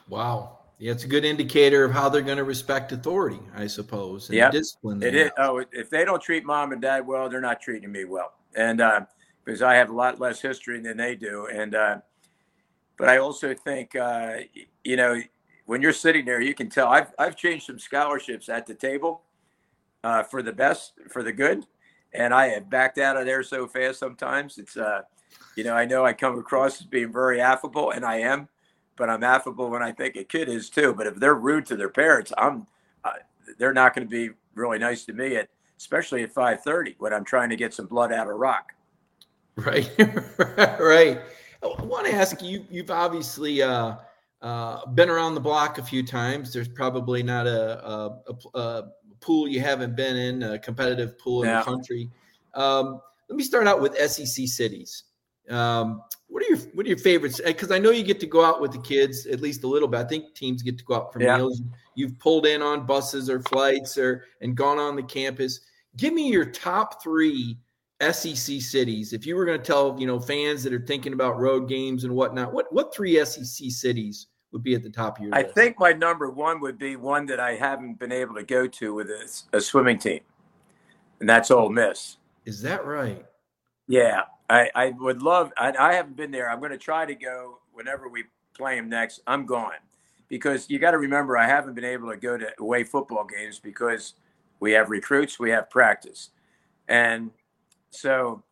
[0.10, 0.60] Wow.
[0.78, 4.30] Yeah, it's a good indicator of how they're going to respect authority, I suppose.
[4.30, 5.02] Yeah, discipline.
[5.02, 5.32] It is.
[5.38, 8.82] Oh, if they don't treat mom and dad well, they're not treating me well, and
[8.82, 9.02] uh,
[9.46, 11.98] because I have a lot less history than they do, and uh,
[12.98, 14.38] but I also think uh,
[14.84, 15.22] you know
[15.66, 16.88] when you're sitting there, you can tell.
[16.88, 19.22] I've I've changed some scholarships at the table
[20.04, 21.66] uh, for the best, for the good,
[22.14, 24.00] and I have backed out of there so fast.
[24.00, 25.04] Sometimes it's uh,
[25.56, 28.50] you know I know I come across as being very affable, and I am
[28.98, 30.94] but I'm affable when I think a kid is too.
[30.94, 32.68] But if they're rude to their parents, I'm
[33.04, 33.12] uh,
[33.58, 37.26] they're not going to be really nice to me at especially at 5:30 when I'm
[37.26, 38.74] trying to get some blood out of rock.
[39.56, 39.90] Right,
[40.80, 41.22] right.
[41.64, 42.66] I want to ask you.
[42.70, 43.96] You've obviously uh,
[44.42, 46.54] uh, been around the block a few times.
[46.54, 48.84] There's probably not a, a, a, a
[49.22, 51.60] pool you haven't been in, a competitive pool in yeah.
[51.60, 52.10] the country.
[52.54, 55.04] Um, let me start out with SEC cities.
[55.50, 57.40] Um, what are your what are your favorites?
[57.44, 59.88] Because I know you get to go out with the kids at least a little
[59.88, 60.00] bit.
[60.00, 61.38] I think teams get to go out for yeah.
[61.38, 61.62] meals.
[61.96, 65.62] You've pulled in on buses or flights or and gone on the campus.
[65.98, 67.58] Give me your top three
[68.02, 69.14] SEC cities.
[69.14, 72.04] If you were going to tell you know fans that are thinking about road games
[72.04, 75.44] and whatnot, what what three SEC cities would be at the top of your I
[75.44, 75.52] list?
[75.52, 78.68] I think my number one would be one that I haven't been able to go
[78.68, 80.22] to with a, a swimming team.
[81.20, 82.18] and that's Ole Miss.
[82.46, 83.26] Is that right?
[83.88, 85.52] Yeah, I, I would love.
[85.58, 86.50] I, I haven't been there.
[86.50, 89.22] I'm going to try to go whenever we play them next.
[89.28, 89.80] I'm going
[90.28, 93.60] because you got to remember I haven't been able to go to away football games
[93.60, 94.14] because
[94.60, 96.30] we have recruits, we have practice,
[96.88, 97.32] and
[97.90, 98.44] so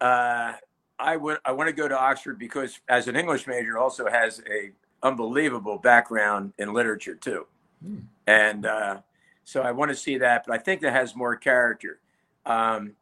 [0.00, 0.52] uh,
[0.98, 4.42] I would I want to go to Oxford because as an English major also has
[4.50, 4.70] a
[5.02, 7.46] unbelievable background in literature too,
[7.84, 8.02] mm.
[8.26, 9.00] and uh,
[9.44, 10.44] so I want to see that.
[10.46, 12.00] But I think that has more character.
[12.44, 12.92] Um,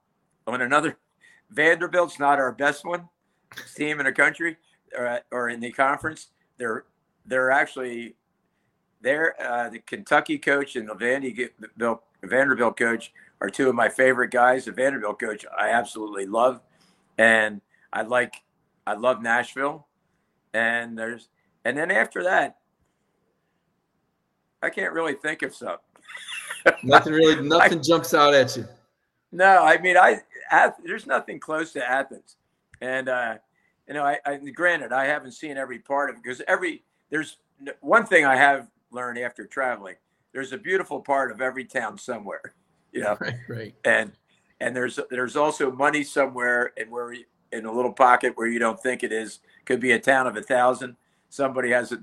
[0.47, 0.99] on another,
[1.55, 3.09] Vanderbilt's not our best one
[3.77, 4.57] team in the country
[4.97, 6.29] or, or in the conference.
[6.59, 6.85] They're
[7.27, 8.17] they're actually
[9.01, 14.31] they're uh, the Kentucky coach and the Vanderbilt Vanderbilt coach are two of my favorite
[14.31, 14.65] guys.
[14.65, 16.61] The Vanderbilt coach I absolutely love,
[17.19, 17.61] and
[17.93, 18.43] I like
[18.87, 19.87] I love Nashville,
[20.53, 21.29] and there's
[21.65, 22.59] and then after that,
[24.63, 25.79] I can't really think of something.
[26.83, 28.67] nothing really, nothing I, jumps out at you.
[29.33, 30.21] No, I mean I
[30.85, 32.37] there's nothing close to Athens,
[32.81, 33.37] and uh,
[33.89, 37.39] you know I, I granted I haven't seen every part of it because every there's
[37.81, 39.97] one thing I have learned after traveling.
[40.33, 42.55] There's a beautiful part of every town somewhere,
[42.93, 43.17] you know.
[43.21, 43.75] Right, right.
[43.85, 44.13] And
[44.61, 47.15] and there's there's also money somewhere, and where
[47.55, 49.41] in a little pocket where you don't think it is.
[49.65, 50.97] Could be a town of a thousand.
[51.31, 51.99] Somebody has a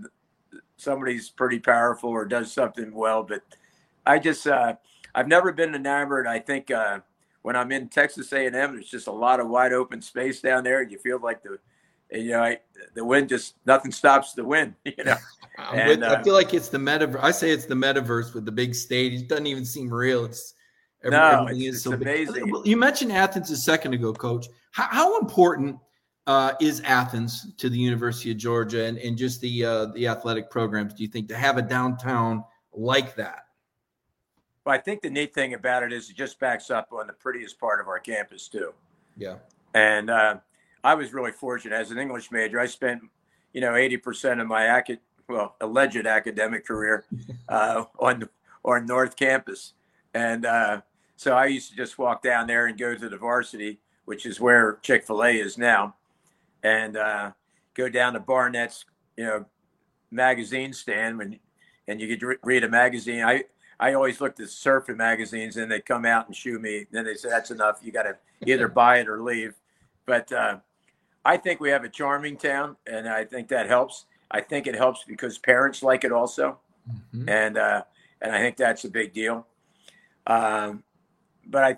[0.77, 3.43] somebody's pretty powerful or does something well, but
[4.05, 4.75] I just uh,
[5.13, 6.25] I've never been enamored.
[6.25, 6.99] I think uh,
[7.41, 10.81] when I'm in Texas A&M, there's just a lot of wide open space down there,
[10.81, 11.59] and you feel like the
[12.11, 12.59] you know, I,
[12.93, 14.75] the wind just nothing stops the wind.
[14.85, 15.15] You know,
[15.73, 17.19] and, uh, I feel like it's the metaverse.
[17.21, 19.21] I say it's the metaverse with the big stage.
[19.21, 20.25] It doesn't even seem real.
[20.25, 20.53] It's
[21.03, 22.45] no, it's, it's so amazing.
[22.45, 22.65] Big.
[22.65, 24.47] You mentioned Athens a second ago, Coach.
[24.71, 25.77] How, how important
[26.27, 30.49] uh, is Athens to the University of Georgia and, and just the uh, the athletic
[30.49, 30.93] programs?
[30.93, 33.45] Do you think to have a downtown like that?
[34.65, 37.13] Well, I think the neat thing about it is it just backs up on the
[37.13, 38.73] prettiest part of our campus too.
[39.17, 39.35] Yeah,
[39.73, 40.37] and uh,
[40.83, 42.59] I was really fortunate as an English major.
[42.59, 43.01] I spent,
[43.53, 47.05] you know, 80% of my acad- well, alleged academic career
[47.49, 48.29] uh, on
[48.63, 49.73] on North Campus,
[50.13, 50.81] and uh,
[51.15, 54.39] so I used to just walk down there and go to the varsity, which is
[54.39, 55.95] where Chick Fil A is now,
[56.63, 57.31] and uh,
[57.73, 58.85] go down to Barnett's,
[59.17, 59.45] you know,
[60.11, 61.39] magazine stand when,
[61.87, 63.23] and you could read a magazine.
[63.23, 63.43] I
[63.81, 66.85] I always looked at surfing magazines, and they come out and shoo me.
[66.91, 67.79] Then they say that's enough.
[67.81, 68.15] You got to
[68.45, 69.55] either buy it or leave.
[70.05, 70.57] But uh,
[71.25, 74.05] I think we have a charming town, and I think that helps.
[74.29, 77.27] I think it helps because parents like it also, mm-hmm.
[77.27, 77.81] and uh,
[78.21, 79.47] and I think that's a big deal.
[80.27, 80.83] Um,
[81.47, 81.77] but I,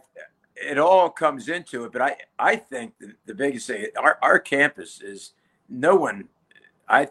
[0.57, 1.93] it all comes into it.
[1.93, 5.31] But I I think the, the biggest thing our our campus is
[5.69, 6.27] no one.
[6.89, 7.07] I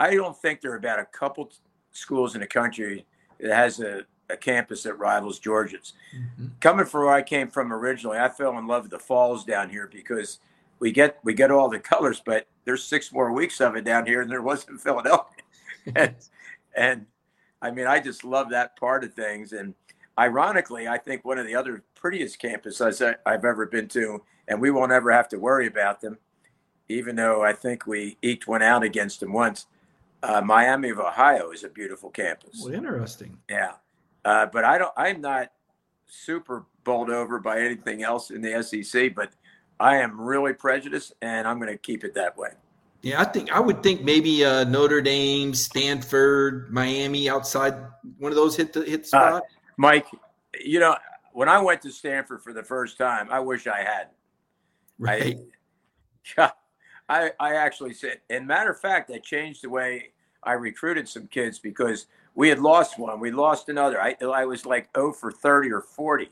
[0.00, 1.48] I don't think there are about a couple
[1.92, 3.06] schools in the country
[3.38, 5.92] that has a, a campus that rivals Georgia's.
[6.16, 6.46] Mm-hmm.
[6.60, 9.70] Coming from where I came from originally, I fell in love with the falls down
[9.70, 10.38] here because
[10.78, 14.06] we get we get all the colors, but there's six more weeks of it down
[14.06, 15.42] here than there was in Philadelphia.
[15.96, 16.14] and,
[16.76, 17.06] and
[17.60, 19.52] I mean, I just love that part of things.
[19.52, 19.74] And
[20.18, 24.70] ironically, I think one of the other prettiest campuses I've ever been to, and we
[24.70, 26.18] won't ever have to worry about them,
[26.88, 29.66] even though I think we eked one out against them once.
[30.22, 32.60] Uh, Miami of Ohio is a beautiful campus.
[32.62, 33.38] Well, interesting.
[33.50, 33.72] Yeah,
[34.24, 34.92] uh, but I don't.
[34.96, 35.52] I'm not
[36.06, 39.32] super bowled over by anything else in the SEC, but
[39.80, 42.50] I am really prejudiced, and I'm going to keep it that way.
[43.02, 47.74] Yeah, I think I would think maybe uh, Notre Dame, Stanford, Miami, outside
[48.18, 49.32] one of those hit the hit the uh, spot.
[49.32, 49.40] Uh,
[49.76, 50.06] Mike,
[50.60, 50.96] you know
[51.32, 54.08] when I went to Stanford for the first time, I wish I had.
[54.98, 55.38] Right.
[56.38, 56.50] I,
[57.08, 61.26] I, I actually said, and matter of fact, I changed the way I recruited some
[61.26, 64.00] kids because we had lost one, we lost another.
[64.00, 66.30] I I was like 0 for 30 or 40,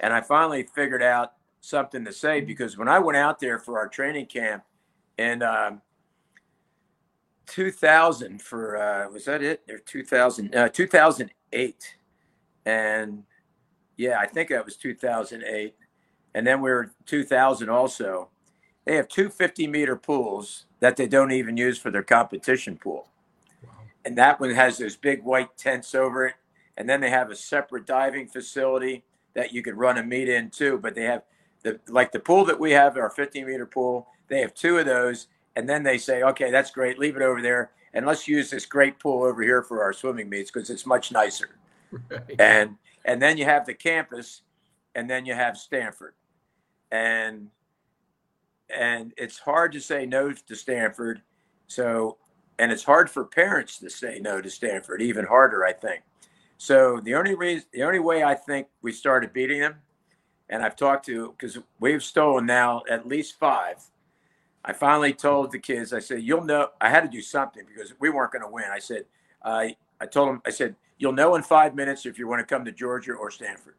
[0.00, 3.78] and I finally figured out something to say because when I went out there for
[3.78, 4.64] our training camp
[5.18, 5.82] in um,
[7.46, 9.62] 2000 for uh, was that it?
[9.68, 11.96] Or 2000 uh, 2008
[12.66, 13.24] and
[13.96, 15.74] yeah I think that was 2008
[16.34, 18.28] and then we were 2000 also.
[18.84, 23.08] They have two 50 meter pools that they don't even use for their competition pool.
[24.04, 26.34] And that one has those big white tents over it
[26.76, 30.50] and then they have a separate diving facility that you could run a meet in
[30.50, 31.22] too but they have
[31.62, 34.86] the like the pool that we have, our 15 meter pool, they have two of
[34.86, 38.50] those, and then they say, okay, that's great, leave it over there, and let's use
[38.50, 41.50] this great pool over here for our swimming meets because it's much nicer.
[41.90, 42.38] Right.
[42.38, 44.42] And and then you have the campus,
[44.94, 46.14] and then you have Stanford,
[46.90, 47.48] and
[48.68, 51.22] and it's hard to say no to Stanford.
[51.66, 52.18] So,
[52.58, 56.02] and it's hard for parents to say no to Stanford, even harder, I think.
[56.56, 59.76] So the only reason, the only way I think we started beating them
[60.48, 63.82] and I've talked to because we've stolen now at least five.
[64.64, 67.94] I finally told the kids, I said, "You'll know." I had to do something because
[68.00, 68.64] we weren't going to win.
[68.70, 69.04] I said,
[69.42, 72.54] I I told them, I said, "You'll know in five minutes if you want to
[72.54, 73.76] come to Georgia or Stanford."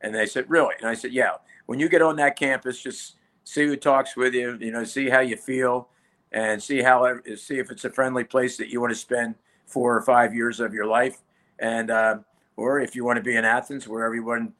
[0.00, 1.36] And they said, "Really?" And I said, "Yeah.
[1.66, 4.56] When you get on that campus, just see who talks with you.
[4.60, 5.88] You know, see how you feel,
[6.32, 9.34] and see how see if it's a friendly place that you want to spend
[9.66, 11.22] four or five years of your life,
[11.58, 12.18] and uh,
[12.56, 14.52] or if you want to be in Athens, where everyone."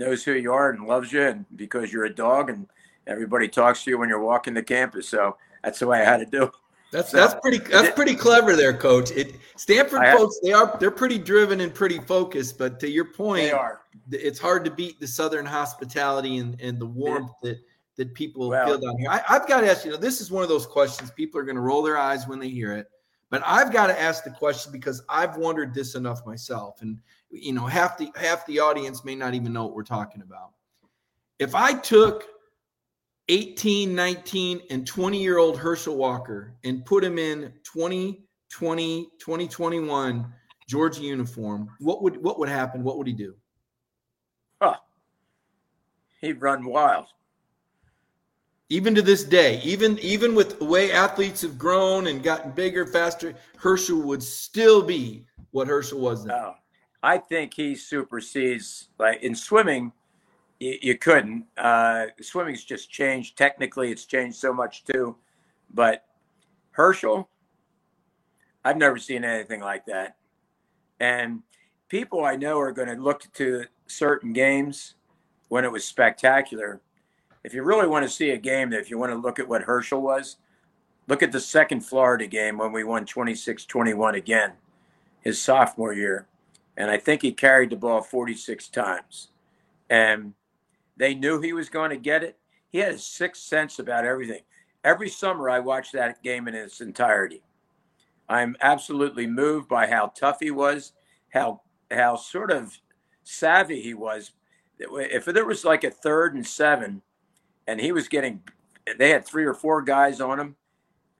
[0.00, 2.66] knows who you are and loves you, and because you're a dog, and
[3.06, 5.08] everybody talks to you when you're walking the campus.
[5.08, 6.44] So that's the way I had to do.
[6.44, 6.50] It.
[6.92, 9.12] That's so, that's pretty that's pretty clever there, Coach.
[9.12, 13.04] It Stanford have, folks they are they're pretty driven and pretty focused, but to your
[13.04, 13.82] point, they are.
[14.10, 17.50] It's hard to beat the Southern hospitality and, and the warmth yeah.
[17.50, 17.60] that
[18.00, 19.10] that people well, feel down here.
[19.10, 19.92] I, have got to ask you.
[19.92, 22.38] Know, this is one of those questions people are going to roll their eyes when
[22.38, 22.88] they hear it,
[23.28, 26.98] but I've got to ask the question because I've wondered this enough myself, and
[27.30, 30.50] you know half the half the audience may not even know what we're talking about
[31.38, 32.24] if i took
[33.28, 40.32] 18 19 and 20 year old herschel walker and put him in 2020 2021
[40.68, 43.34] georgia uniform what would what would happen what would he do
[44.60, 44.76] huh.
[46.20, 47.06] he'd run wild
[48.70, 52.86] even to this day even even with the way athletes have grown and gotten bigger
[52.86, 56.34] faster herschel would still be what herschel was then.
[56.34, 56.54] Oh.
[57.02, 59.92] I think he supersedes like in swimming.
[60.58, 61.46] You, couldn't.
[61.56, 63.38] Uh, swimming's just changed.
[63.38, 65.16] Technically, it's changed so much too.
[65.72, 66.04] But
[66.72, 67.30] Herschel,
[68.62, 70.16] I've never seen anything like that.
[70.98, 71.40] And
[71.88, 74.96] people I know are going to look to certain games
[75.48, 76.82] when it was spectacular.
[77.42, 79.62] If you really want to see a game, if you want to look at what
[79.62, 80.36] Herschel was,
[81.08, 84.52] look at the second Florida game when we won 26 21 again,
[85.22, 86.26] his sophomore year
[86.80, 89.28] and I think he carried the ball 46 times.
[89.90, 90.32] And
[90.96, 92.38] they knew he was going to get it.
[92.70, 94.40] He had a sixth sense about everything.
[94.82, 97.42] Every summer, I watched that game in its entirety.
[98.30, 100.92] I'm absolutely moved by how tough he was,
[101.34, 102.78] how how sort of
[103.24, 104.30] savvy he was.
[104.78, 107.02] If there was like a third and seven,
[107.70, 108.42] and he was getting,
[108.98, 110.56] they had three or four guys on him,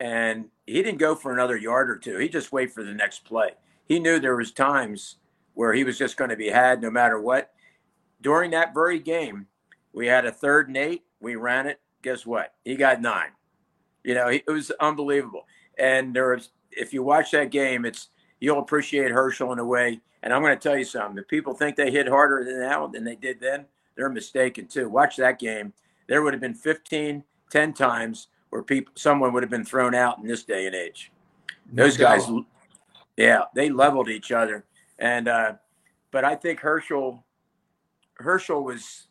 [0.01, 2.17] and he didn't go for another yard or two.
[2.17, 3.51] He just waited for the next play.
[3.87, 5.19] He knew there was times
[5.55, 7.53] where he was just going to be had no matter what.
[8.21, 9.47] During that very game,
[9.93, 11.05] we had a third and eight.
[11.21, 11.79] We ran it.
[12.03, 12.55] Guess what?
[12.65, 13.31] He got nine.
[14.03, 15.47] You know, it was unbelievable.
[15.79, 18.09] And there was, if you watch that game, it's
[18.41, 20.01] you'll appreciate Herschel in a way.
[20.25, 21.19] And I'm going to tell you something.
[21.19, 24.89] If people think they hit harder than now than they did then, they're mistaken too.
[24.89, 25.75] Watch that game.
[26.11, 30.18] There would have been 15, 10 times where people someone would have been thrown out
[30.18, 31.12] in this day and age.
[31.73, 32.29] Those no guys,
[33.16, 34.64] yeah, they leveled each other.
[34.99, 35.53] And uh,
[36.11, 37.25] but I think Herschel
[38.14, 39.07] Herschel was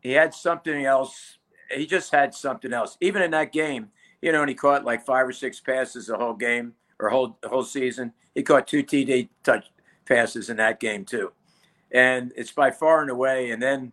[0.00, 1.38] he had something else.
[1.74, 2.96] He just had something else.
[3.00, 3.88] Even in that game,
[4.22, 7.36] you know, and he caught like five or six passes the whole game or whole
[7.42, 8.12] whole season.
[8.32, 9.72] He caught two TD touch
[10.04, 11.32] passes in that game too,
[11.90, 13.50] and it's by far and away.
[13.50, 13.92] And then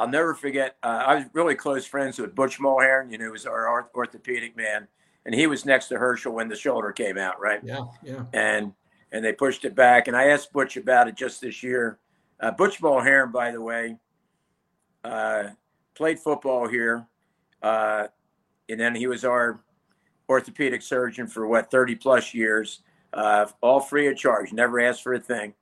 [0.00, 0.76] I'll never forget.
[0.82, 3.12] Uh, I was really close friends with Butch Mulherin.
[3.12, 4.88] You know, he was our orthopedic man,
[5.26, 7.38] and he was next to Herschel when the shoulder came out.
[7.38, 7.60] Right.
[7.62, 7.84] Yeah.
[8.02, 8.24] Yeah.
[8.32, 8.72] And
[9.12, 10.08] and they pushed it back.
[10.08, 11.98] And I asked Butch about it just this year.
[12.40, 13.98] Uh, Butch Mulherin, by the way,
[15.04, 15.50] uh,
[15.94, 17.06] played football here,
[17.62, 18.06] uh,
[18.70, 19.60] and then he was our
[20.30, 22.80] orthopedic surgeon for what 30 plus years,
[23.12, 24.50] uh, all free of charge.
[24.54, 25.52] Never asked for a thing.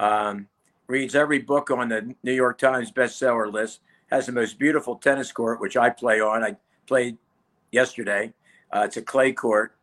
[0.00, 0.48] Um,
[0.86, 3.80] reads every book on the New York Times bestseller list.
[4.10, 6.44] Has the most beautiful tennis court, which I play on.
[6.44, 7.18] I played
[7.72, 8.32] yesterday.
[8.72, 9.74] Uh, it's a clay court,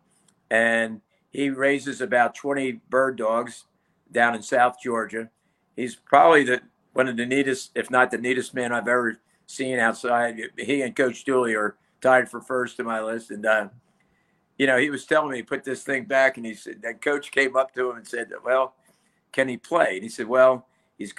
[0.50, 3.66] and he raises about 20 bird dogs
[4.12, 5.30] down in South Georgia.
[5.76, 6.62] He's probably the
[6.94, 10.40] one of the neatest, if not the neatest man I've ever seen outside.
[10.58, 13.32] He and Coach Dooley are tied for first in my list.
[13.32, 13.70] And, uh,
[14.58, 16.38] you know, he was telling me, put this thing back.
[16.38, 18.76] And he said, that coach came up to him and said, well,
[19.32, 19.96] can he play?
[19.96, 20.68] And he said, well,
[21.04, 21.14] he's,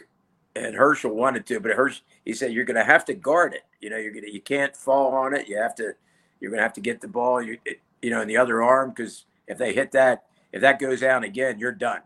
[0.57, 3.65] and Herschel wanted to, but Herschel, he said, you're going to have to guard it.
[3.81, 5.49] You know, you're going to, you can't fall on it.
[5.49, 5.95] You have to,
[6.41, 7.59] you're going to have to get the ball, you,
[8.03, 11.25] you know, in the other arm because if they hit that, if that goes down
[11.25, 12.01] again, you're done.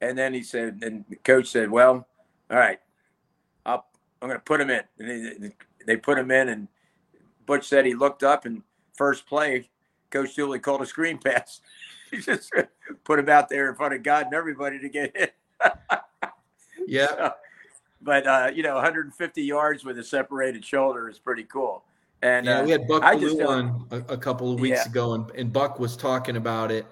[0.00, 2.06] And then he said, and the coach said, well,
[2.50, 2.78] all right,
[3.66, 3.86] I'll,
[4.22, 4.82] I'm going to put him in.
[4.98, 5.52] And they,
[5.86, 6.68] they put him in, and
[7.46, 8.62] Butch said he looked up and
[8.94, 9.68] first play,
[10.10, 11.60] Coach Dooley called a screen pass.
[12.10, 12.52] he just
[13.04, 15.34] put him out there in front of God and everybody to get hit.
[16.92, 17.06] yeah.
[17.06, 17.32] So,
[18.00, 21.84] but uh, you know, 150 yards with a separated shoulder is pretty cool.
[22.22, 24.90] And yeah, uh, we had Buck Belue on a, a, couple of weeks yeah.
[24.90, 26.84] ago, and, and Buck was talking about it.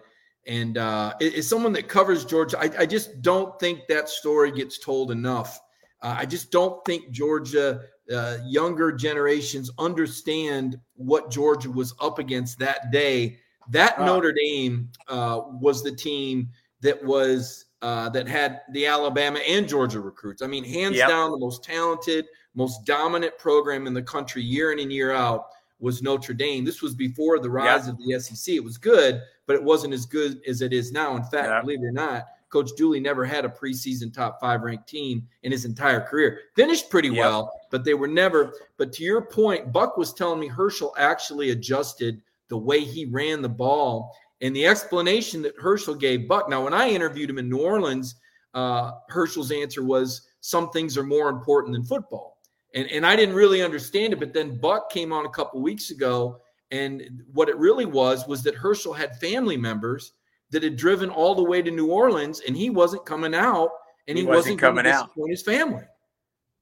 [0.47, 2.57] And uh, it's someone that covers Georgia.
[2.61, 5.61] I, I just don't think that story gets told enough.
[6.03, 7.81] Uh, I just don't think Georgia
[8.15, 13.39] uh, younger generations understand what Georgia was up against that day.
[13.71, 16.49] That uh, Notre Dame uh, was the team
[16.81, 20.43] that was uh, that had the Alabama and Georgia recruits.
[20.43, 21.09] I mean, hands yep.
[21.09, 22.26] down, the most talented,
[22.57, 26.64] most dominant program in the country year in and year out was Notre Dame.
[26.64, 27.95] This was before the rise yep.
[27.95, 28.57] of the SEC.
[28.57, 31.14] It was good, but it wasn't as good as it is now.
[31.14, 31.62] In fact, yep.
[31.62, 35.53] believe it or not, Coach Dooley never had a preseason top five ranked team in
[35.53, 36.41] his entire career.
[36.57, 38.53] Finished pretty well, but they were never.
[38.78, 43.43] But to your point, Buck was telling me Herschel actually adjusted the way he ran
[43.43, 44.12] the ball.
[44.41, 46.49] And the explanation that Herschel gave Buck.
[46.49, 48.16] Now, when I interviewed him in New Orleans,
[48.55, 52.39] uh, Herschel's answer was some things are more important than football.
[52.74, 54.20] And, and I didn't really understand it.
[54.20, 56.41] But then Buck came on a couple weeks ago.
[56.70, 60.12] And what it really was was that Herschel had family members
[60.51, 63.70] that had driven all the way to New Orleans and he wasn't coming out
[64.09, 65.84] and he, he wasn't, wasn't coming out his family.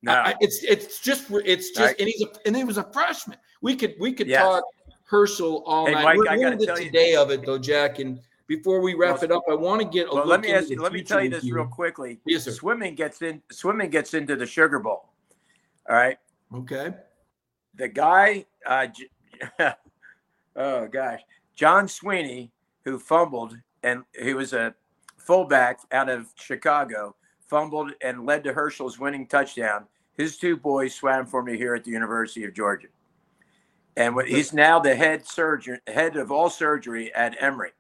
[0.03, 1.97] No, I, it's it's just it's just right.
[1.99, 3.39] and he's a, and he was a freshman.
[3.63, 4.43] We could we could yes.
[4.43, 4.63] talk
[5.05, 6.05] Herschel all hey, night.
[6.05, 7.21] Mike, We're I got to today you.
[7.21, 7.99] of it though, Jack.
[7.99, 10.53] And before we wrap well, it up, I want to get a well, let me
[10.53, 11.55] ask let me tell you this you.
[11.55, 12.21] real quickly.
[12.27, 12.53] Yes, sir.
[12.53, 15.11] Swimming gets in swimming gets into the Sugar Bowl.
[15.89, 16.19] All right.
[16.55, 16.95] Okay.
[17.77, 18.87] The guy, uh,
[20.57, 21.21] oh gosh,
[21.55, 22.53] John Sweeney,
[22.85, 24.75] who fumbled and he was a
[25.19, 29.87] fullback out of Chicago, fumbled and led to Herschel's winning touchdown.
[30.17, 32.89] His two boys swam for me here at the University of Georgia,
[33.97, 37.73] and he's now the head surgeon, head of all surgery at Emory,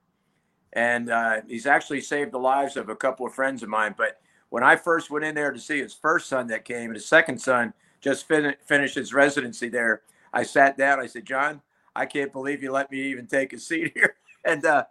[0.72, 3.94] and uh, he's actually saved the lives of a couple of friends of mine.
[3.96, 6.94] But when I first went in there to see his first son that came, and
[6.94, 10.02] his second son just fin- finished his residency there,
[10.32, 11.00] I sat down.
[11.00, 11.62] I said, John,
[11.96, 14.16] I can't believe you let me even take a seat here.
[14.44, 14.84] And uh,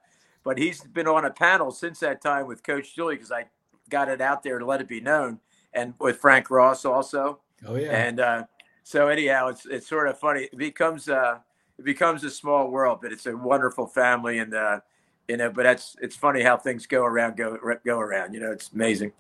[0.44, 3.46] but he's been on a panel since that time with Coach Dooley because I
[3.90, 5.40] got it out there to let it be known,
[5.74, 7.40] and with Frank Ross also.
[7.66, 7.92] Oh yeah.
[7.92, 8.44] And uh,
[8.84, 10.42] so anyhow, it's it's sort of funny.
[10.52, 11.40] It becomes uh,
[11.80, 14.82] it becomes a small world, but it's a wonderful family, and uh,
[15.28, 15.50] you know.
[15.50, 18.34] But that's it's funny how things go around, go go around.
[18.34, 19.14] You know, it's amazing.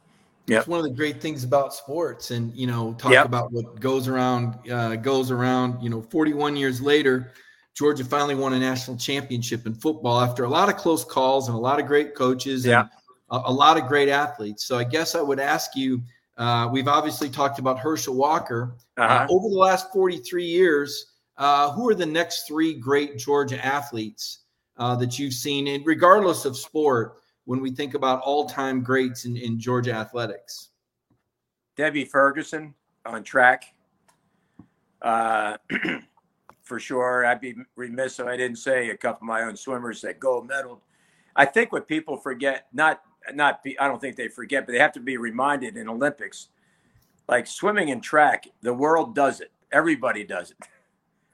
[0.45, 3.26] Yeah, it's one of the great things about sports, and you know, talk yep.
[3.26, 5.82] about what goes around uh, goes around.
[5.82, 7.32] You know, 41 years later,
[7.74, 11.55] Georgia finally won a national championship in football after a lot of close calls and
[11.55, 12.82] a lot of great coaches yeah.
[12.82, 12.89] and
[13.32, 14.66] a, a lot of great athletes.
[14.66, 16.01] So I guess I would ask you.
[16.38, 18.75] Uh, we've obviously talked about Herschel Walker.
[18.97, 19.25] Uh, uh-huh.
[19.25, 24.39] Uh, over the last 43 years, uh, who are the next three great Georgia athletes
[24.77, 29.36] uh, that you've seen, and regardless of sport, when we think about all-time greats in,
[29.36, 30.69] in Georgia athletics?
[31.75, 32.73] Debbie Ferguson
[33.05, 33.65] on track.
[35.01, 35.57] Uh,
[36.61, 37.25] for sure.
[37.25, 40.49] I'd be remiss if I didn't say a couple of my own swimmers that gold
[40.49, 40.79] medaled.
[41.36, 43.01] I think what people forget, not
[43.34, 46.49] not be, I don't think they forget, but they have to be reminded in Olympics,
[47.28, 49.51] like swimming and track, the world does it.
[49.71, 50.57] Everybody does it.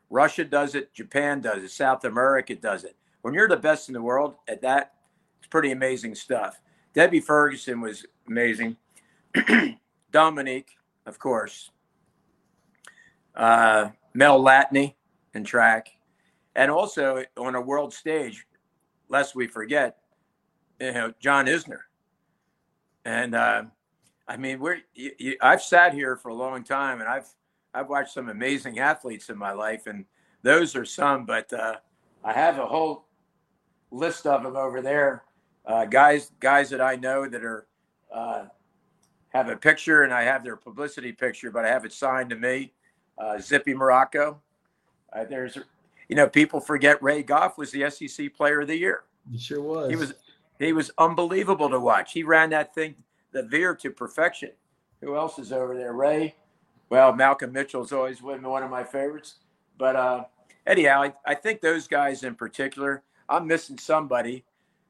[0.10, 0.94] Russia does it.
[0.94, 1.72] Japan does it.
[1.72, 2.96] South America does it.
[3.22, 4.94] When you're the best in the world at that,
[5.40, 6.60] it's pretty amazing stuff.
[6.94, 8.78] Debbie Ferguson was amazing.
[10.12, 11.72] Dominique, of course.
[13.36, 14.96] Uh, Mel Lattany,
[15.34, 15.90] in track.
[16.56, 18.46] And also on a world stage,
[19.08, 19.99] lest we forget,
[20.80, 21.80] you know, John Isner.
[23.06, 23.64] And uh,
[24.28, 27.28] I mean, we're you, you, I've sat here for a long time, and I've
[27.74, 30.06] I've watched some amazing athletes in my life, and
[30.44, 31.26] those are some.
[31.26, 31.76] But uh,
[32.24, 33.06] I have a whole
[33.92, 35.24] list of them over there,
[35.66, 37.68] uh, guys guys that I know that are
[38.14, 38.46] uh,
[39.30, 42.36] have a picture, and I have their publicity picture, but I have it signed to
[42.36, 42.74] me.
[43.18, 44.40] Uh, Zippy Morocco,
[45.14, 45.58] uh, there's,
[46.08, 49.04] you know, people forget Ray Goff was the SEC Player of the Year.
[49.30, 49.90] He sure was.
[49.90, 50.14] He was
[50.60, 52.14] he was unbelievable to watch.
[52.14, 52.96] He ran that thing,
[53.32, 54.52] the veer to perfection.
[55.02, 55.94] Who else is over there?
[55.94, 56.36] Ray.
[56.90, 59.36] Well, Malcolm Mitchell's always been one of my favorites.
[59.78, 60.24] But uh,
[60.68, 63.04] anyhow, I, I think those guys in particular.
[63.28, 64.44] I'm missing somebody.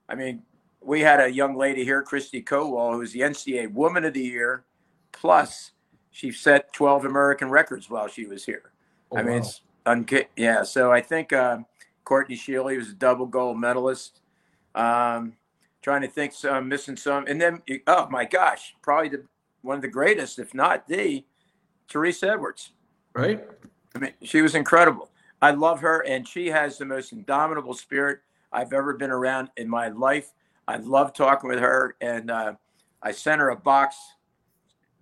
[0.07, 0.41] I mean,
[0.81, 4.21] we had a young lady here, Christy Kowal, who was the NCAA Woman of the
[4.21, 4.63] Year.
[5.11, 5.71] Plus,
[6.11, 8.71] she set 12 American records while she was here.
[9.11, 9.37] Oh, I mean, wow.
[9.39, 11.59] it's Unca- yeah, so I think uh,
[12.03, 14.21] Courtney Shealy was a double gold medalist.
[14.75, 15.33] Um,
[15.81, 19.23] trying to think, so I'm missing some, and then oh my gosh, probably the,
[19.61, 21.23] one of the greatest, if not the,
[21.87, 22.71] Teresa Edwards.
[23.13, 23.43] Right.
[23.95, 25.09] I mean, she was incredible.
[25.41, 28.19] I love her, and she has the most indomitable spirit
[28.51, 30.31] I've ever been around in my life.
[30.67, 32.53] I love talking with her, and uh,
[33.01, 33.95] I sent her a box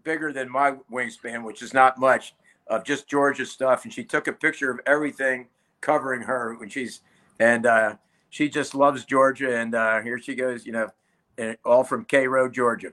[0.03, 2.33] bigger than my wingspan, which is not much
[2.67, 5.47] of just Georgia stuff, and she took a picture of everything
[5.81, 7.01] covering her when she's
[7.39, 7.95] and uh,
[8.29, 12.91] she just loves Georgia, and uh, here she goes, you know, all from Cairo, Georgia.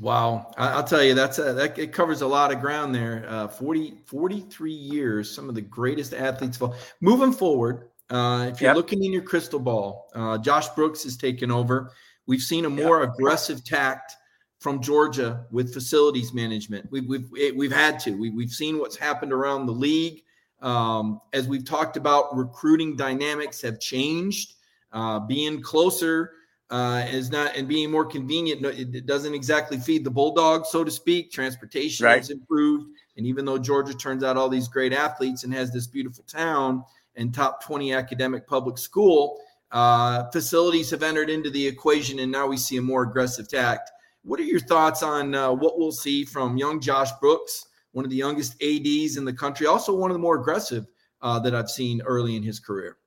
[0.00, 3.24] Wow, I, will tell you that's a, that it covers a lot of ground there.
[3.28, 6.58] Uh, 40, 43 years, some of the greatest athletes.
[7.00, 8.76] Moving forward, uh, if you're yep.
[8.76, 11.92] looking in your crystal ball, uh, Josh Brooks has taken over.
[12.26, 13.14] We've seen a more yep.
[13.14, 14.16] aggressive tact
[14.58, 16.90] from Georgia with facilities management.
[16.90, 18.12] We've we've we've had to.
[18.12, 20.22] We, we've seen what's happened around the league.
[20.64, 24.54] Um, as we've talked about, recruiting dynamics have changed.
[24.92, 26.32] Uh, being closer
[26.70, 28.64] uh, is not and being more convenient.
[28.64, 31.30] It doesn't exactly feed the bulldog, so to speak.
[31.30, 32.16] Transportation right.
[32.16, 35.86] has improved, and even though Georgia turns out all these great athletes and has this
[35.86, 36.82] beautiful town
[37.16, 39.38] and top 20 academic public school,
[39.70, 43.90] uh, facilities have entered into the equation, and now we see a more aggressive tact.
[44.22, 48.10] What are your thoughts on uh, what we'll see from young Josh Brooks, one of
[48.10, 50.86] the youngest ads in the country, also one of the more aggressive
[51.22, 52.98] uh, that I've seen early in his career?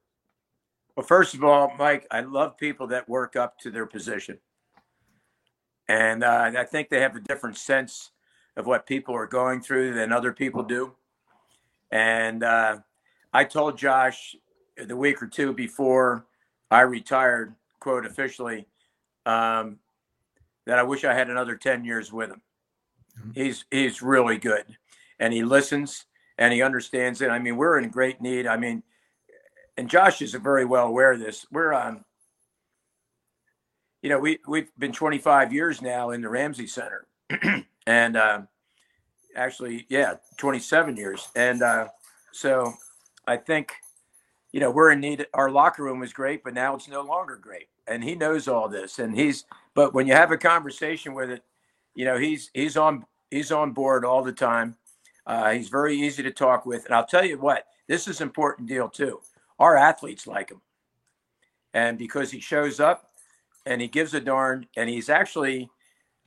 [0.96, 4.40] Well, first of all, Mike, I love people that work up to their position.
[5.90, 8.12] And uh, I think they have a different sense
[8.56, 10.94] of what people are going through than other people do.
[11.92, 12.78] And uh,
[13.34, 14.36] I told Josh
[14.78, 16.26] the week or two before
[16.72, 18.68] I retired, quote officially,
[19.26, 19.80] um,
[20.66, 22.42] that I wish I had another 10 years with him.
[23.20, 23.32] Mm-hmm.
[23.42, 24.66] He's he's really good.
[25.20, 26.06] And he listens
[26.38, 27.30] and he understands it.
[27.30, 28.46] I mean, we're in great need.
[28.46, 28.84] I mean,
[29.78, 31.46] and Josh is very well aware of this.
[31.52, 32.06] We're on, um,
[34.02, 37.08] you know, we we've been 25 years now in the Ramsey Center,
[37.88, 38.42] and uh,
[39.36, 41.28] actually, yeah, 27 years.
[41.36, 41.88] And uh,
[42.32, 42.74] so,
[43.28, 43.74] I think,
[44.52, 45.26] you know, we're in need.
[45.34, 47.68] Our locker room was great, but now it's no longer great.
[47.88, 49.00] And he knows all this.
[49.00, 51.44] And he's, but when you have a conversation with it,
[51.98, 54.78] you know, he's he's on he's on board all the time.
[55.26, 56.86] Uh, he's very easy to talk with.
[56.86, 59.20] And I'll tell you what, this is important deal too
[59.58, 60.62] our athletes like him.
[61.74, 63.10] And because he shows up
[63.66, 65.72] and he gives a darn, and he's actually,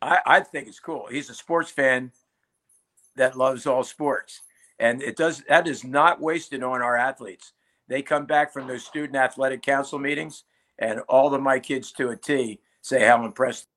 [0.02, 1.06] I, I think it's cool.
[1.08, 2.10] He's a sports fan
[3.14, 4.40] that loves all sports.
[4.80, 7.52] And it does that is not wasted on our athletes.
[7.86, 10.42] They come back from those student athletic council meetings,
[10.80, 13.68] and all of my kids to a T say how impressed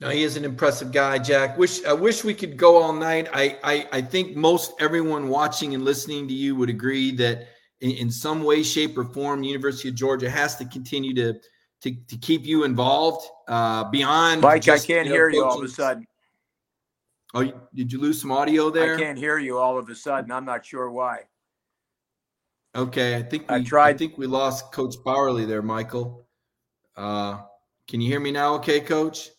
[0.00, 1.58] No, he is an impressive guy, Jack.
[1.58, 3.28] Wish I wish we could go all night.
[3.32, 7.48] I I, I think most everyone watching and listening to you would agree that
[7.80, 11.34] in, in, some way, shape, or form, University of Georgia has to continue to
[11.82, 14.42] to, to keep you involved uh, beyond.
[14.42, 16.06] Mike, just, I can't you know, hear you all of a sudden.
[17.34, 18.96] Oh, did you lose some audio there?
[18.96, 20.30] I can't hear you all of a sudden.
[20.30, 21.24] I'm not sure why.
[22.74, 23.94] Okay, I think we I tried.
[23.94, 26.26] I think we lost Coach Bauerle there, Michael.
[26.96, 27.40] Uh,
[27.86, 28.54] can you hear me now?
[28.54, 29.30] Okay, Coach.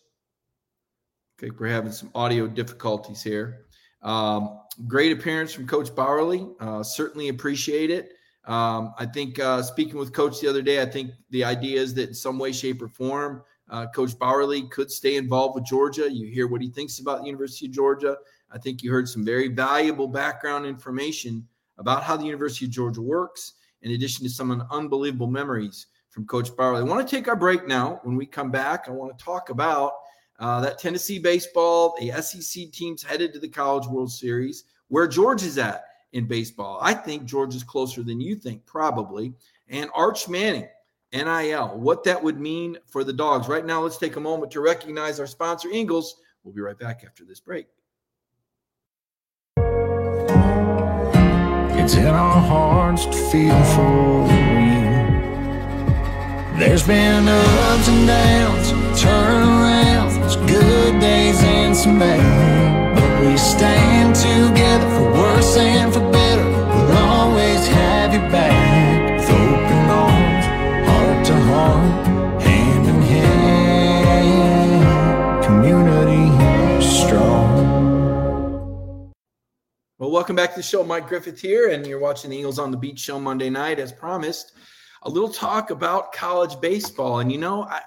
[1.42, 3.64] Okay, we're having some audio difficulties here.
[4.02, 6.54] Um, great appearance from Coach Bauerle.
[6.60, 8.12] Uh, certainly appreciate it.
[8.44, 11.94] Um, I think uh, speaking with Coach the other day, I think the idea is
[11.94, 16.12] that in some way, shape, or form, uh, Coach Bauerle could stay involved with Georgia.
[16.12, 18.18] You hear what he thinks about the University of Georgia.
[18.50, 23.00] I think you heard some very valuable background information about how the University of Georgia
[23.00, 26.76] works, in addition to some unbelievable memories from Coach Bauerle.
[26.76, 27.98] I want to take our break now.
[28.02, 29.92] When we come back, I want to talk about
[30.40, 35.58] uh, that Tennessee baseball, the SEC teams headed to the College World Series, where Georgia's
[35.58, 36.78] at in baseball.
[36.80, 39.34] I think Georgia's closer than you think, probably.
[39.68, 40.66] And Arch Manning,
[41.12, 43.48] NIL, what that would mean for the dogs.
[43.48, 46.16] Right now, let's take a moment to recognize our sponsor, Ingles.
[46.42, 47.66] We'll be right back after this break.
[51.78, 54.80] It's in our hearts to feel for real.
[56.58, 59.00] There's been ups and downs,
[60.30, 62.94] turnarounds good days and some bad.
[62.96, 66.44] But we stand together for worse and for better.
[66.44, 69.20] We'll always have your back.
[69.22, 70.46] Open arms,
[70.88, 74.24] heart to heart, hand in hand.
[75.44, 76.30] Community
[76.82, 77.50] strong.
[79.98, 80.84] Well, welcome back to the show.
[80.84, 83.92] Mike Griffith here, and you're watching the Eagles on the Beach show Monday night, as
[83.92, 84.52] promised.
[85.04, 87.20] A little talk about college baseball.
[87.20, 87.80] And you know, I,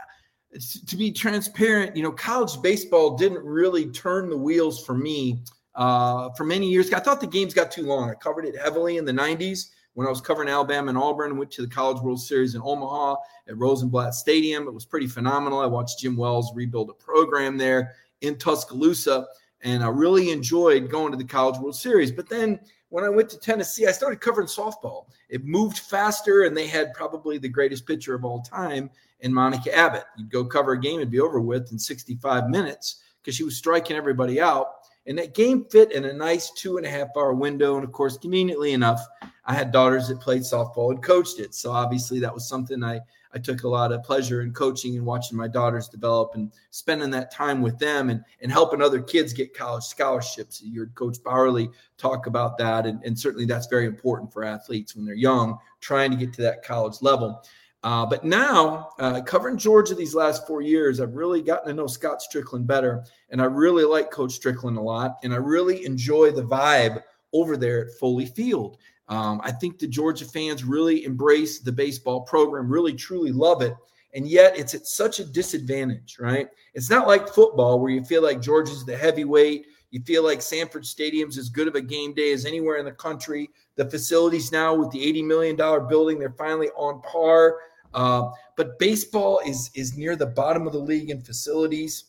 [0.87, 5.43] to be transparent, you know, college baseball didn't really turn the wheels for me
[5.75, 6.91] uh, for many years.
[6.93, 8.09] I thought the games got too long.
[8.09, 11.37] I covered it heavily in the 90s when I was covering Alabama and Auburn.
[11.37, 13.15] Went to the College World Series in Omaha
[13.47, 14.67] at Rosenblatt Stadium.
[14.67, 15.59] It was pretty phenomenal.
[15.59, 19.25] I watched Jim Wells rebuild a program there in Tuscaloosa,
[19.61, 22.11] and I really enjoyed going to the College World Series.
[22.11, 25.07] But then when I went to Tennessee, I started covering softball.
[25.29, 28.91] It moved faster, and they had probably the greatest pitcher of all time
[29.23, 30.03] in Monica Abbott.
[30.17, 33.57] You'd go cover a game, it'd be over with in 65 minutes because she was
[33.57, 34.67] striking everybody out.
[35.05, 37.75] And that game fit in a nice two and a half hour window.
[37.75, 39.01] And of course, conveniently enough,
[39.45, 41.53] I had daughters that played softball and coached it.
[41.53, 43.01] So obviously, that was something I,
[43.33, 47.09] I took a lot of pleasure in coaching and watching my daughters develop and spending
[47.11, 50.61] that time with them and, and helping other kids get college scholarships.
[50.61, 52.85] You heard Coach Bauerle talk about that.
[52.85, 56.41] And, and certainly that's very important for athletes when they're young, trying to get to
[56.43, 57.43] that college level.
[57.83, 61.87] Uh, but now, uh, covering Georgia these last four years, I've really gotten to know
[61.87, 63.03] Scott Stricklin better.
[63.29, 65.17] And I really like Coach Stricklin a lot.
[65.23, 67.03] And I really enjoy the vibe
[67.33, 68.77] over there at Foley Field.
[69.09, 73.75] Um, I think the Georgia fans really embrace the baseball program, really truly love it.
[74.13, 76.47] And yet it's at such a disadvantage, right?
[76.73, 79.65] It's not like football where you feel like Georgia's the heavyweight.
[79.89, 82.91] You feel like Sanford Stadium's as good of a game day as anywhere in the
[82.91, 83.49] country.
[83.75, 87.57] The facilities now with the $80 million building, they're finally on par.
[87.93, 92.05] Uh, but baseball is, is near the bottom of the league in facilities.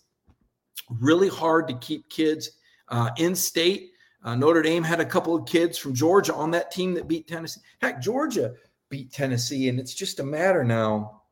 [0.88, 2.50] Really hard to keep kids
[2.88, 3.92] uh, in state
[4.24, 7.28] uh, Notre Dame had a couple of kids from Georgia on that team that beat
[7.28, 7.60] Tennessee.
[7.80, 8.54] Heck, Georgia
[8.88, 11.22] beat Tennessee, and it's just a matter now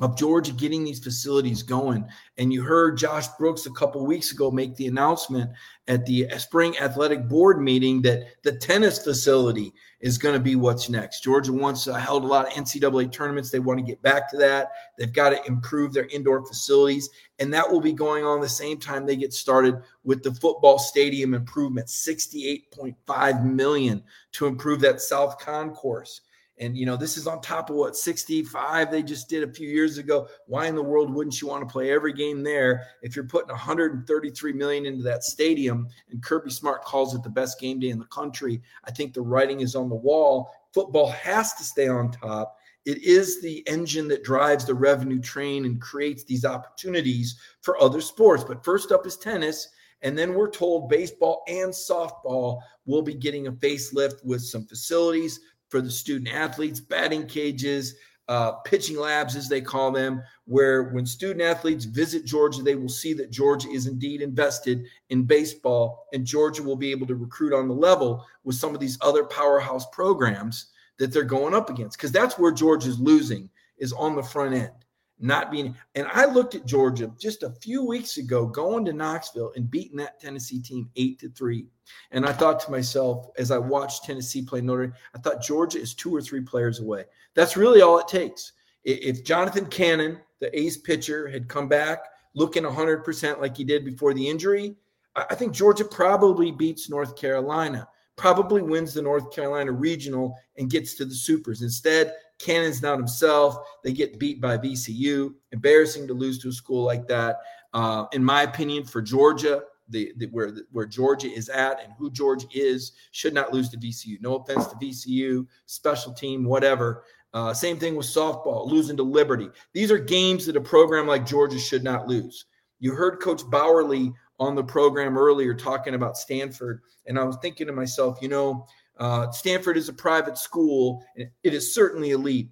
[0.00, 2.04] of Georgia getting these facilities going.
[2.36, 5.50] And you heard Josh Brooks a couple weeks ago make the announcement
[5.86, 10.88] at the spring athletic board meeting that the tennis facility is going to be what's
[10.88, 11.22] next.
[11.22, 13.50] Georgia once uh, held a lot of NCAA tournaments.
[13.50, 14.72] They want to get back to that.
[14.98, 17.08] They've got to improve their indoor facilities.
[17.38, 20.78] And that will be going on the same time they get started with the football
[20.78, 26.22] stadium improvement, 68.5 million to improve that South Concourse.
[26.58, 29.68] And you know, this is on top of what 65 they just did a few
[29.68, 30.28] years ago.
[30.46, 33.48] Why in the world wouldn't you want to play every game there if you're putting
[33.48, 35.88] 133 million into that stadium?
[36.10, 38.62] And Kirby Smart calls it the best game day in the country.
[38.84, 40.50] I think the writing is on the wall.
[40.72, 42.56] Football has to stay on top.
[42.84, 48.00] It is the engine that drives the revenue train and creates these opportunities for other
[48.00, 48.44] sports.
[48.44, 49.68] But first up is tennis.
[50.02, 55.40] And then we're told baseball and softball will be getting a facelift with some facilities,
[55.74, 57.96] for the student athletes, batting cages,
[58.28, 62.88] uh, pitching labs, as they call them, where when student athletes visit Georgia, they will
[62.88, 67.52] see that Georgia is indeed invested in baseball, and Georgia will be able to recruit
[67.52, 70.66] on the level with some of these other powerhouse programs
[71.00, 71.98] that they're going up against.
[71.98, 74.83] Because that's where Georgia's losing is on the front end
[75.20, 75.74] not being.
[75.94, 79.96] And I looked at Georgia just a few weeks ago going to Knoxville and beating
[79.98, 81.66] that Tennessee team eight to three.
[82.10, 85.80] And I thought to myself, as I watched Tennessee play Notre Dame, I thought Georgia
[85.80, 87.04] is two or three players away.
[87.34, 88.52] That's really all it takes.
[88.84, 92.00] If Jonathan Cannon, the ace pitcher, had come back
[92.34, 94.74] looking 100% like he did before the injury,
[95.16, 97.86] I think Georgia probably beats North Carolina,
[98.16, 101.62] probably wins the North Carolina regional and gets to the supers.
[101.62, 103.56] Instead, Cannon's not himself.
[103.82, 105.34] They get beat by VCU.
[105.52, 107.38] Embarrassing to lose to a school like that.
[107.72, 112.10] Uh, in my opinion, for Georgia, the, the, where where Georgia is at and who
[112.10, 114.20] Georgia is should not lose to VCU.
[114.20, 117.04] No offense to VCU, special team, whatever.
[117.34, 119.50] Uh, same thing with softball, losing to Liberty.
[119.72, 122.46] These are games that a program like Georgia should not lose.
[122.78, 127.66] You heard Coach Bauerle on the program earlier talking about Stanford, and I was thinking
[127.66, 128.66] to myself, you know,
[128.98, 131.04] uh, Stanford is a private school.
[131.16, 132.48] It is certainly elite.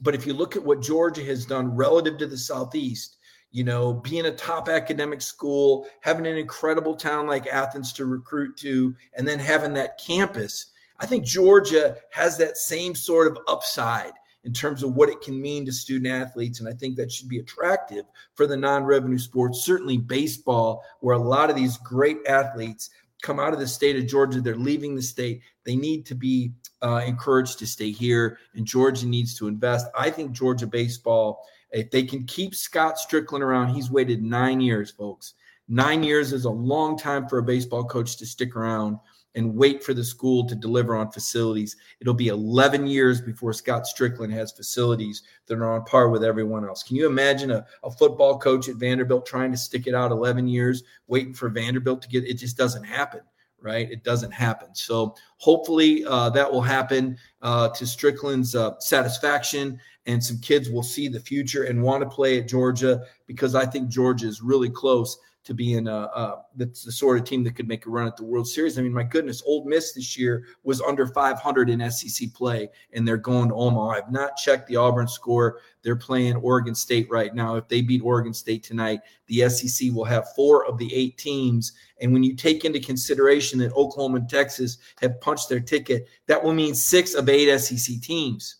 [0.00, 3.18] But if you look at what Georgia has done relative to the Southeast,
[3.52, 8.56] you know, being a top academic school, having an incredible town like Athens to recruit
[8.58, 14.12] to, and then having that campus, I think Georgia has that same sort of upside
[14.44, 16.60] in terms of what it can mean to student athletes.
[16.60, 18.04] And I think that should be attractive
[18.34, 22.90] for the non revenue sports, certainly baseball, where a lot of these great athletes
[23.22, 24.40] come out of the state of Georgia.
[24.40, 25.40] They're leaving the state.
[25.64, 26.52] They need to be
[26.82, 29.86] uh, encouraged to stay here, and Georgia needs to invest.
[29.96, 34.90] I think Georgia baseball, if they can keep Scott Stricklin around, he's waited nine years,
[34.90, 35.34] folks.
[35.68, 38.98] Nine years is a long time for a baseball coach to stick around
[39.34, 41.76] and wait for the school to deliver on facilities.
[42.00, 46.66] It'll be 11 years before Scott Stricklin has facilities that are on par with everyone
[46.66, 46.82] else.
[46.82, 50.48] Can you imagine a, a football coach at Vanderbilt trying to stick it out 11
[50.48, 52.34] years, waiting for Vanderbilt to get it?
[52.34, 53.20] Just doesn't happen,
[53.60, 53.90] right?
[53.90, 54.74] It doesn't happen.
[54.74, 59.80] So hopefully uh, that will happen uh, to Stricklin's uh, satisfaction.
[60.04, 63.64] And some kids will see the future and want to play at Georgia because I
[63.64, 67.56] think Georgia is really close to being a, a that's the sort of team that
[67.56, 68.78] could make a run at the World Series.
[68.78, 73.06] I mean, my goodness, Ole Miss this year was under 500 in SEC play, and
[73.06, 73.88] they're going to Omaha.
[73.88, 75.58] I've not checked the Auburn score.
[75.82, 77.56] They're playing Oregon State right now.
[77.56, 81.72] If they beat Oregon State tonight, the SEC will have four of the eight teams.
[82.00, 86.42] And when you take into consideration that Oklahoma and Texas have punched their ticket, that
[86.42, 88.56] will mean six of eight SEC teams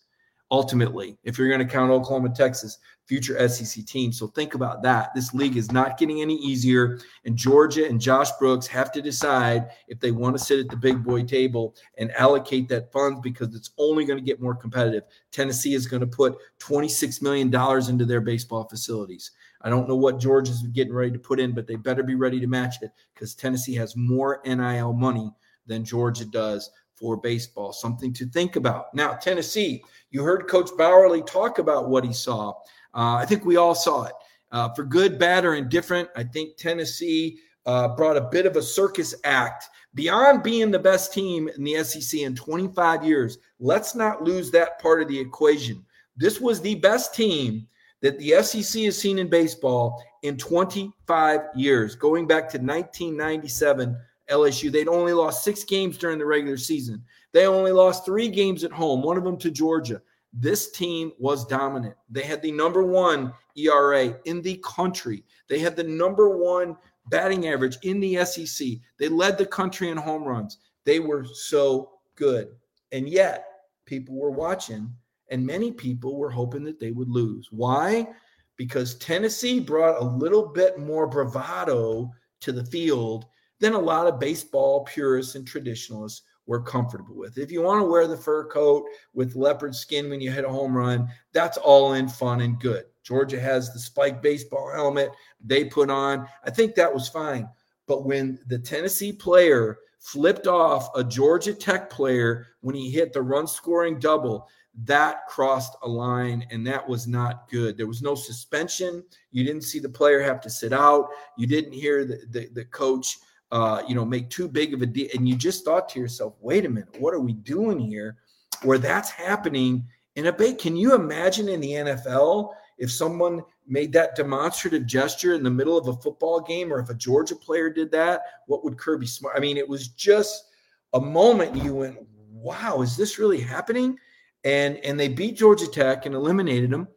[0.53, 2.79] ultimately, if you're going to count Oklahoma, Texas.
[3.07, 4.19] Future SEC teams.
[4.19, 5.15] So think about that.
[5.15, 9.71] This league is not getting any easier, and Georgia and Josh Brooks have to decide
[9.89, 13.55] if they want to sit at the big boy table and allocate that funds because
[13.55, 15.03] it's only going to get more competitive.
[15.31, 17.53] Tennessee is going to put $26 million
[17.89, 19.33] into their baseball facilities.
[19.63, 22.41] I don't know what Georgia's getting ready to put in, but they better be ready
[22.41, 25.33] to match it because Tennessee has more NIL money
[25.67, 27.73] than Georgia does for baseball.
[27.73, 28.95] Something to think about.
[28.95, 32.55] Now, Tennessee, you heard Coach Bauerle talk about what he saw.
[32.95, 34.13] Uh, I think we all saw it.
[34.51, 38.63] Uh, for good, bad, or indifferent, I think Tennessee uh, brought a bit of a
[38.63, 39.65] circus act
[39.95, 43.39] beyond being the best team in the SEC in 25 years.
[43.61, 45.85] Let's not lose that part of the equation.
[46.17, 47.67] This was the best team
[48.03, 53.97] that the SEC has seen in baseball in 25 years, going back to 1997
[54.31, 54.71] LSU.
[54.71, 57.03] They'd only lost six games during the regular season.
[57.33, 60.03] They only lost three games at home, one of them to Georgia.
[60.33, 61.95] This team was dominant.
[62.11, 65.25] They had the number one ERA in the country.
[65.49, 66.77] They had the number one
[67.09, 68.69] batting average in the SEC.
[68.99, 70.59] They led the country in home runs.
[70.85, 72.49] They were so good.
[72.93, 73.47] And yet,
[73.85, 74.93] people were watching,
[75.31, 77.49] and many people were hoping that they would lose.
[77.51, 78.09] Why?
[78.57, 82.11] Because Tennessee brought a little bit more bravado
[82.41, 83.27] to the field
[83.61, 87.39] than a lot of baseball purists and traditionalists were comfortable with.
[87.39, 88.85] If you want to wear the fur coat
[89.15, 92.85] with leopard skin when you hit a home run, that's all in fun and good.
[93.03, 95.11] Georgia has the spike baseball helmet
[95.45, 96.27] they put on.
[96.45, 97.49] I think that was fine.
[97.87, 103.23] But when the Tennessee player flipped off a Georgia Tech player when he hit the
[103.23, 104.49] run scoring double,
[104.85, 107.77] that crossed a line and that was not good.
[107.77, 109.05] There was no suspension.
[109.31, 111.09] You didn't see the player have to sit out.
[111.37, 113.19] You didn't hear the, the, the coach
[113.53, 115.09] uh, you know, make too big of a deal.
[115.15, 118.17] And you just thought to yourself, wait a minute, what are we doing here?
[118.63, 119.85] Where that's happening
[120.17, 120.59] in a bait.
[120.59, 125.77] Can you imagine in the NFL if someone made that demonstrative gesture in the middle
[125.77, 129.37] of a football game, or if a Georgia player did that, what would Kirby Smart?
[129.37, 130.47] I mean, it was just
[130.95, 131.99] a moment you went,
[132.31, 133.99] wow, is this really happening?
[134.45, 136.89] And and they beat Georgia Tech and eliminated them.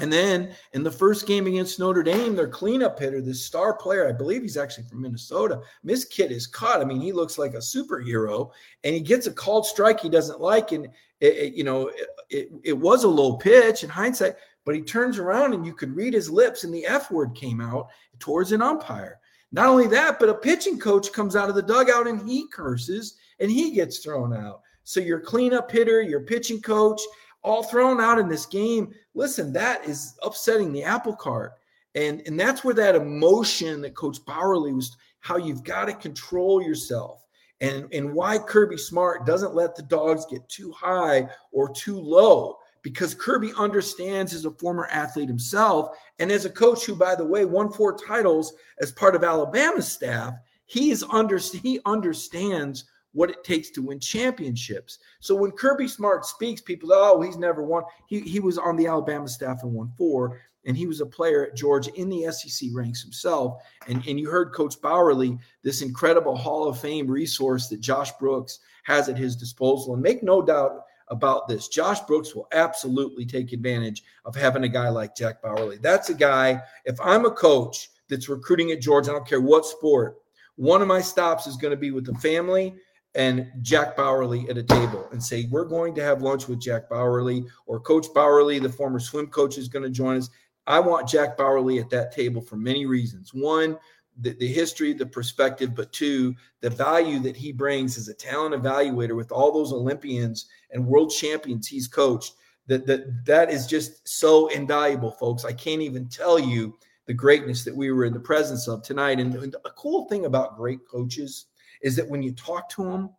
[0.00, 4.08] And then in the first game against Notre Dame, their cleanup hitter, this star player,
[4.08, 5.60] I believe he's actually from Minnesota.
[5.82, 6.80] Miss Kid is caught.
[6.80, 8.50] I mean, he looks like a superhero,
[8.84, 10.86] and he gets a called strike he doesn't like, and
[11.20, 14.80] it, it, you know it, it, it was a low pitch in hindsight, but he
[14.80, 17.88] turns around and you could read his lips, and the F word came out
[18.18, 19.18] towards an umpire.
[19.52, 23.16] Not only that, but a pitching coach comes out of the dugout and he curses,
[23.40, 24.62] and he gets thrown out.
[24.84, 27.00] So your cleanup hitter, your pitching coach,
[27.42, 28.92] all thrown out in this game.
[29.14, 31.52] Listen, that is upsetting the apple cart.
[31.94, 36.62] And, and that's where that emotion that Coach Bauerle was, how you've got to control
[36.62, 37.24] yourself.
[37.60, 42.58] And, and why Kirby Smart doesn't let the dogs get too high or too low
[42.82, 47.24] because Kirby understands as a former athlete himself and as a coach who, by the
[47.24, 50.34] way, won four titles as part of Alabama's staff.
[50.66, 54.98] He's under he understands what it takes to win championships.
[55.20, 57.84] So when Kirby Smart speaks, people, oh, he's never won.
[58.06, 61.46] He, he was on the Alabama staff and won four, and he was a player
[61.46, 63.62] at Georgia in the SEC ranks himself.
[63.88, 68.60] And, and you heard Coach Bauerle, this incredible Hall of Fame resource that Josh Brooks
[68.84, 69.94] has at his disposal.
[69.94, 74.68] And make no doubt about this, Josh Brooks will absolutely take advantage of having a
[74.68, 75.80] guy like Jack Bauerle.
[75.82, 79.66] That's a guy, if I'm a coach that's recruiting at Georgia, I don't care what
[79.66, 80.18] sport,
[80.56, 82.74] one of my stops is going to be with the family
[83.14, 86.88] and Jack Bauerle at a table and say, We're going to have lunch with Jack
[86.88, 90.30] Bauerle, or Coach Bauerle, the former swim coach, is going to join us.
[90.66, 93.34] I want Jack Bauerle at that table for many reasons.
[93.34, 93.78] One,
[94.20, 98.54] the, the history, the perspective, but two, the value that he brings as a talent
[98.54, 102.34] evaluator with all those Olympians and world champions he's coached.
[102.68, 105.44] That, that that is just so invaluable, folks.
[105.44, 109.18] I can't even tell you the greatness that we were in the presence of tonight.
[109.18, 111.46] And, and a cool thing about great coaches
[111.82, 113.10] is that when you talk to them,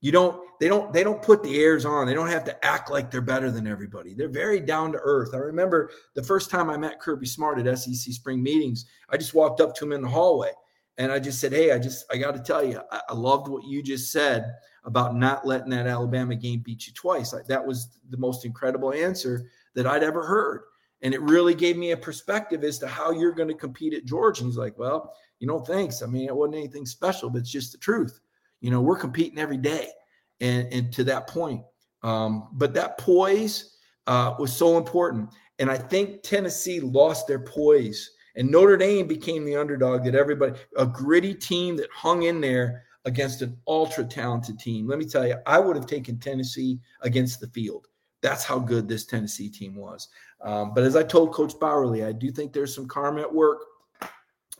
[0.00, 2.06] you don't they don't they don't put the airs on.
[2.06, 4.12] They don't have to act like they're better than everybody.
[4.12, 5.30] They're very down to earth.
[5.32, 9.34] I remember the first time I met Kirby Smart at SEC spring meetings, I just
[9.34, 10.50] walked up to him in the hallway
[10.98, 13.48] and I just said, "Hey, I just I got to tell you, I, I, loved
[13.48, 17.32] what you just said about not letting that Alabama game beat you twice.
[17.32, 20.62] I, that was the most incredible answer that I'd ever heard."
[21.04, 24.06] And it really gave me a perspective as to how you're going to compete at
[24.06, 24.40] Georgia.
[24.40, 25.12] And he's like, well,
[25.44, 26.00] you know, thanks.
[26.00, 28.18] I mean, it wasn't anything special, but it's just the truth.
[28.62, 29.88] You know, we're competing every day.
[30.40, 31.62] And, and to that point,
[32.02, 33.76] um, but that poise
[34.06, 35.28] uh, was so important.
[35.58, 38.12] And I think Tennessee lost their poise.
[38.36, 42.84] And Notre Dame became the underdog that everybody, a gritty team that hung in there
[43.04, 44.88] against an ultra talented team.
[44.88, 47.88] Let me tell you, I would have taken Tennessee against the field.
[48.22, 50.08] That's how good this Tennessee team was.
[50.40, 53.58] Um, but as I told Coach Bauerle, I do think there's some karma at work.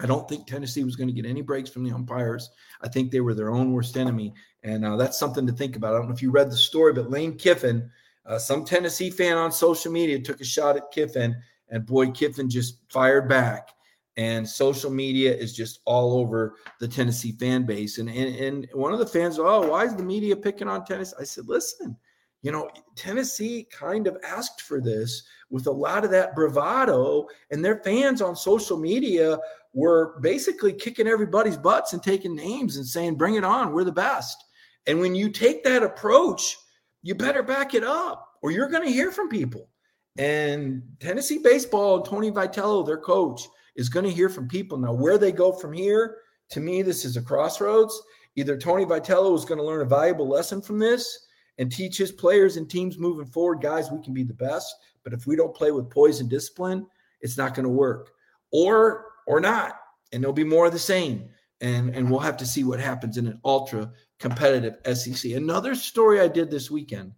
[0.01, 2.51] I don't think Tennessee was going to get any breaks from the umpires.
[2.83, 4.35] I think they were their own worst enemy.
[4.65, 5.95] And uh, that's something to think about.
[5.95, 7.91] I don't know if you read the story, but Lane Kiffin,
[8.27, 11.37] uh, some Tennessee fan on social media, took a shot at Kiffin,
[11.69, 13.69] and boy, Kiffin just fired back.
[14.17, 17.99] And social media is just all over the Tennessee fan base.
[17.99, 21.17] And, and, and one of the fans, oh, why is the media picking on Tennessee?
[21.21, 21.97] I said, listen,
[22.45, 27.65] you know, Tennessee kind of asked for this with a lot of that bravado, and
[27.65, 29.39] their fans on social media
[29.73, 33.91] were basically kicking everybody's butts and taking names and saying, bring it on, we're the
[33.91, 34.45] best.
[34.87, 36.59] And when you take that approach,
[37.03, 39.71] you better back it up or you're going to hear from people.
[40.19, 43.41] And Tennessee baseball, Tony Vitello, their coach,
[43.75, 44.77] is going to hear from people.
[44.77, 46.19] Now, where they go from here,
[46.51, 47.99] to me, this is a crossroads.
[48.37, 51.24] Either Tony Vitello is going to learn a valuable lesson from this
[51.59, 54.75] and teach his players and teams moving forward, guys, we can be the best.
[55.03, 56.87] But if we don't play with poise and discipline,
[57.21, 58.13] it's not going to work.
[58.53, 59.79] Or or not.
[60.13, 61.29] And there'll be more of the same.
[61.61, 65.33] And, and we'll have to see what happens in an ultra competitive SEC.
[65.33, 67.13] Another story I did this weekend,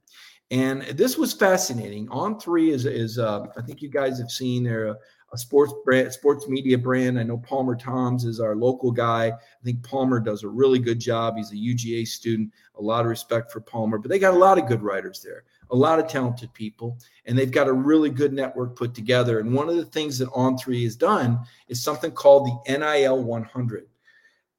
[0.51, 2.09] and this was fascinating.
[2.11, 4.95] On three is is uh, I think you guys have seen there
[5.39, 7.19] sports brand, sports media brand.
[7.19, 9.27] I know Palmer Toms is our local guy.
[9.29, 11.37] I think Palmer does a really good job.
[11.37, 12.53] He's a UGA student.
[12.79, 15.45] A lot of respect for Palmer, but they got a lot of good writers there,
[15.71, 19.41] a lot of talented people, and they've got a really good network put together.
[19.41, 23.23] And one of the things that On Three has done is something called the NIL
[23.23, 23.87] 100.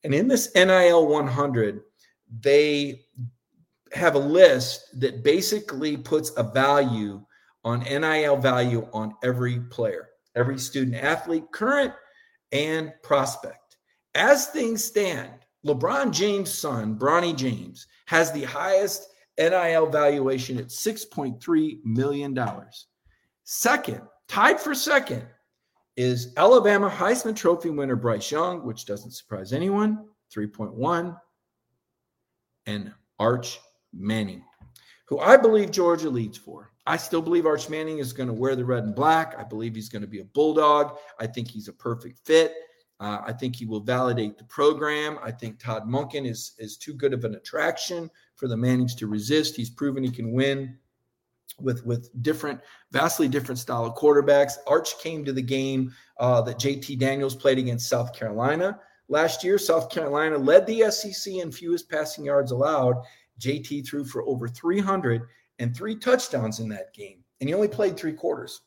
[0.04, 1.82] And in this NIL 100,
[2.42, 3.02] they
[3.94, 7.24] have a list that basically puts a value
[7.64, 11.94] on NIL value on every player every student athlete, current
[12.52, 13.78] and prospect.
[14.16, 15.32] As things stand,
[15.66, 22.40] LeBron James' son, Bronny James, has the highest NIL valuation at $6.3 million.
[23.44, 25.26] Second, tied for second,
[25.96, 31.20] is Alabama Heisman Trophy winner Bryce Young, which doesn't surprise anyone, 3.1,
[32.68, 33.60] and Arch
[33.94, 34.44] Manning,
[35.08, 36.72] who I believe Georgia leads for.
[36.88, 39.36] I still believe Arch Manning is going to wear the red and black.
[39.38, 40.98] I believe he's going to be a bulldog.
[41.20, 42.56] I think he's a perfect fit.
[43.02, 45.20] Uh, I think he will validate the program.
[45.22, 49.08] I think Todd Monken is is too good of an attraction for the Mannings to
[49.08, 49.56] resist.
[49.56, 50.78] He's proven he can win
[51.60, 52.62] with with different,
[52.92, 54.54] vastly different style of quarterbacks.
[54.66, 58.80] Arch came to the game uh, that JT Daniels played against South Carolina
[59.10, 59.60] last year.
[59.60, 62.96] South Carolina led the SEC in fewest passing yards allowed.
[63.40, 65.28] JT threw for over 300
[65.60, 68.62] and three touchdowns in that game, and he only played three quarters.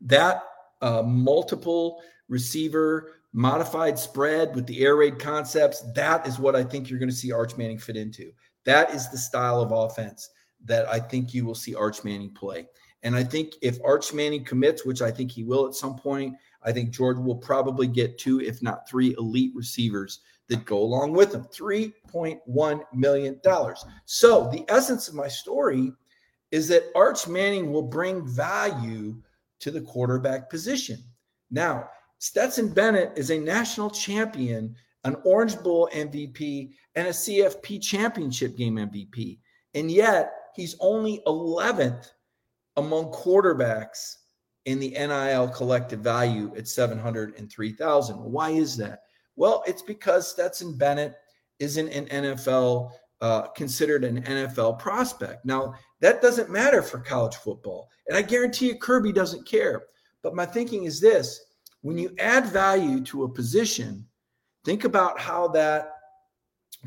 [0.00, 0.42] That
[0.80, 6.90] uh, multiple receiver modified spread with the air raid concepts, that is what I think
[6.90, 8.32] you're going to see Arch Manning fit into.
[8.64, 10.30] That is the style of offense
[10.64, 12.66] that I think you will see Arch Manning play.
[13.02, 16.36] And I think if Arch Manning commits, which I think he will at some point,
[16.62, 20.20] I think Georgia will probably get two, if not three, elite receivers
[20.52, 23.40] that go along with them $3.1 million.
[24.04, 25.92] So, the essence of my story
[26.50, 29.16] is that Arch Manning will bring value
[29.60, 30.98] to the quarterback position.
[31.50, 31.88] Now,
[32.18, 38.76] Stetson Bennett is a national champion, an Orange Bowl MVP, and a CFP championship game
[38.76, 39.38] MVP.
[39.74, 42.10] And yet, he's only 11th
[42.76, 44.16] among quarterbacks
[44.66, 48.16] in the NIL collective value at 703,000.
[48.16, 49.00] Why is that?
[49.36, 51.14] Well, it's because Stetson Bennett
[51.58, 55.44] isn't an NFL uh, considered an NFL prospect.
[55.44, 57.88] Now, that doesn't matter for college football.
[58.08, 59.84] And I guarantee you, Kirby doesn't care.
[60.22, 61.40] But my thinking is this
[61.82, 64.06] when you add value to a position,
[64.64, 65.92] think about how that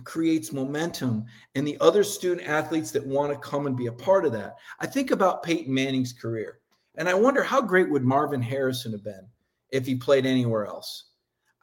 [0.03, 1.25] creates momentum
[1.55, 4.55] and the other student athletes that want to come and be a part of that.
[4.79, 6.59] I think about Peyton Manning's career,
[6.95, 9.27] and I wonder how great would Marvin Harrison have been
[9.71, 11.11] if he played anywhere else?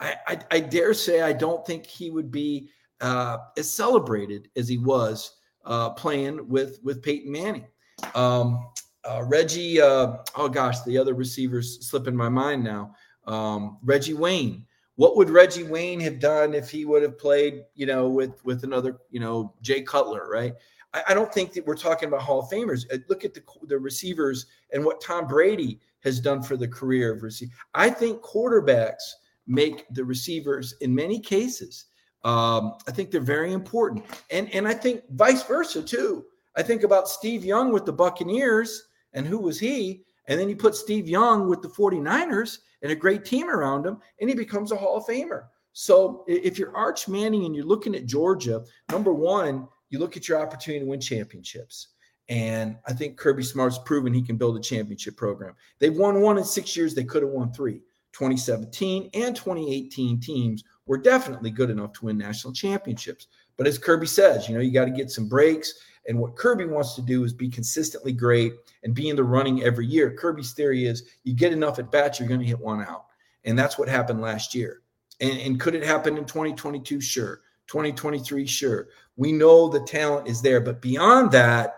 [0.03, 4.79] I, I, dare say I don't think he would be uh, as celebrated as he
[4.79, 7.67] was uh, playing with with Peyton Manning.
[8.15, 8.67] Um,
[9.05, 12.95] uh, Reggie, uh, oh gosh, the other receivers slip in my mind now.
[13.27, 14.67] Um, Reggie Wayne.
[14.97, 18.65] What would Reggie Wayne have done if he would have played, you know, with with
[18.65, 20.55] another, you know, Jay Cutler, right?
[20.95, 22.85] I, I don't think that we're talking about Hall of Famers.
[22.93, 27.13] Uh, look at the the receivers and what Tom Brady has done for the career
[27.13, 27.53] of receiver.
[27.75, 29.13] I think quarterbacks
[29.47, 31.87] make the receivers in many cases.
[32.25, 34.05] Um, I think they're very important.
[34.31, 36.25] And, and I think vice versa too.
[36.57, 40.05] I think about Steve Young with the Buccaneers and who was he?
[40.29, 43.99] And then you put Steve Young with the 49ers and a great team around him,
[44.21, 45.45] and he becomes a Hall of Famer.
[45.73, 50.29] So if you're Arch Manning and you're looking at Georgia, number one, you look at
[50.29, 51.89] your opportunity to win championships.
[52.29, 55.55] And I think Kirby Smart's proven he can build a championship program.
[55.79, 56.95] They've won one in six years.
[56.95, 57.81] They could have won three.
[58.13, 63.29] 2017 and 2018 teams were definitely good enough to win national championships.
[63.57, 65.75] But as Kirby says, you know, you got to get some breaks.
[66.09, 69.63] And what Kirby wants to do is be consistently great and be in the running
[69.63, 70.13] every year.
[70.13, 73.07] Kirby's theory is you get enough at bats, you're going to hit one out.
[73.45, 74.83] And that's what happened last year.
[75.21, 77.01] And, and could it happen in 2022?
[77.01, 77.41] Sure.
[77.69, 78.47] 2023?
[78.47, 78.89] Sure.
[79.17, 80.61] We know the talent is there.
[80.61, 81.77] But beyond that,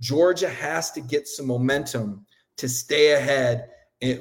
[0.00, 2.24] Georgia has to get some momentum
[2.56, 3.68] to stay ahead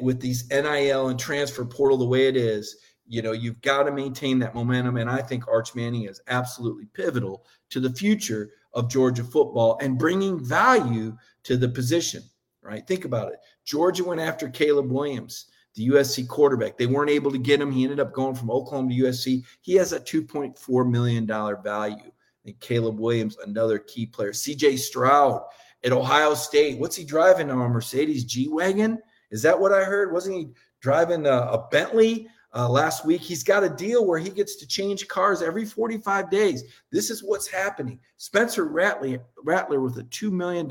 [0.01, 3.91] with these NIL and transfer portal the way it is you know, you've got to
[3.91, 4.97] maintain that momentum.
[4.97, 9.97] And I think Arch Manning is absolutely pivotal to the future of Georgia football and
[9.97, 12.23] bringing value to the position,
[12.61, 12.85] right?
[12.87, 13.39] Think about it.
[13.63, 16.77] Georgia went after Caleb Williams, the USC quarterback.
[16.77, 17.71] They weren't able to get him.
[17.71, 19.43] He ended up going from Oklahoma to USC.
[19.61, 22.11] He has a $2.4 million value.
[22.45, 24.31] And Caleb Williams, another key player.
[24.31, 25.41] CJ Stroud
[25.83, 26.79] at Ohio State.
[26.79, 27.61] What's he driving now?
[27.61, 28.99] A Mercedes G Wagon?
[29.31, 30.11] Is that what I heard?
[30.11, 30.49] Wasn't he
[30.81, 32.27] driving a, a Bentley?
[32.55, 33.21] uh, last week.
[33.21, 36.63] He's got a deal where he gets to change cars every 45 days.
[36.91, 37.99] This is what's happening.
[38.17, 40.67] Spencer Rattler, Rattler with a $2 million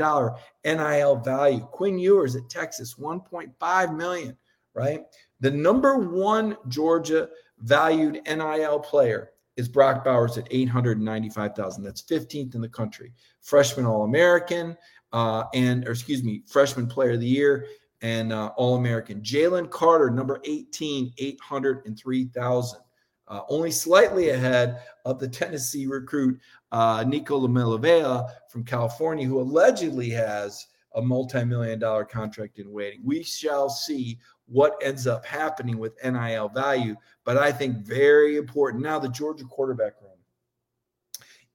[0.65, 1.61] NIL value.
[1.61, 4.37] Quinn Ewers at Texas, 1.5 million,
[4.73, 5.03] right?
[5.41, 7.29] The number one Georgia
[7.59, 11.85] valued NIL player is Brock Bowers at 895,000.
[11.85, 13.13] That's 15th in the country.
[13.43, 14.77] Freshman All-American,
[15.13, 17.67] uh, and or excuse me, freshman player of the year
[18.05, 19.23] and uh, All American.
[19.23, 22.81] Jalen Carter, number 18, 803,000.
[23.27, 26.39] Uh, only slightly ahead of the Tennessee recruit
[26.71, 33.01] uh, Nico Iamaleava from California, who allegedly has a multi-million dollar contract in waiting.
[33.03, 38.83] We shall see what ends up happening with NIL value, but I think very important.
[38.83, 40.11] Now, the Georgia quarterback room.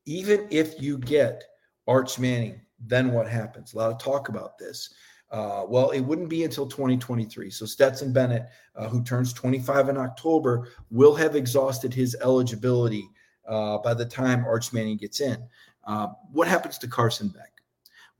[0.08, 1.44] Even if you get
[1.88, 3.74] Arch Manning, then what happens?
[3.74, 4.92] A lot of talk about this.
[5.32, 7.50] Uh, well, it wouldn't be until 2023.
[7.50, 13.08] So Stetson Bennett, uh, who turns 25 in October, will have exhausted his eligibility
[13.48, 15.38] uh, by the time Arch Manning gets in.
[15.86, 17.52] Uh, what happens to Carson Beck?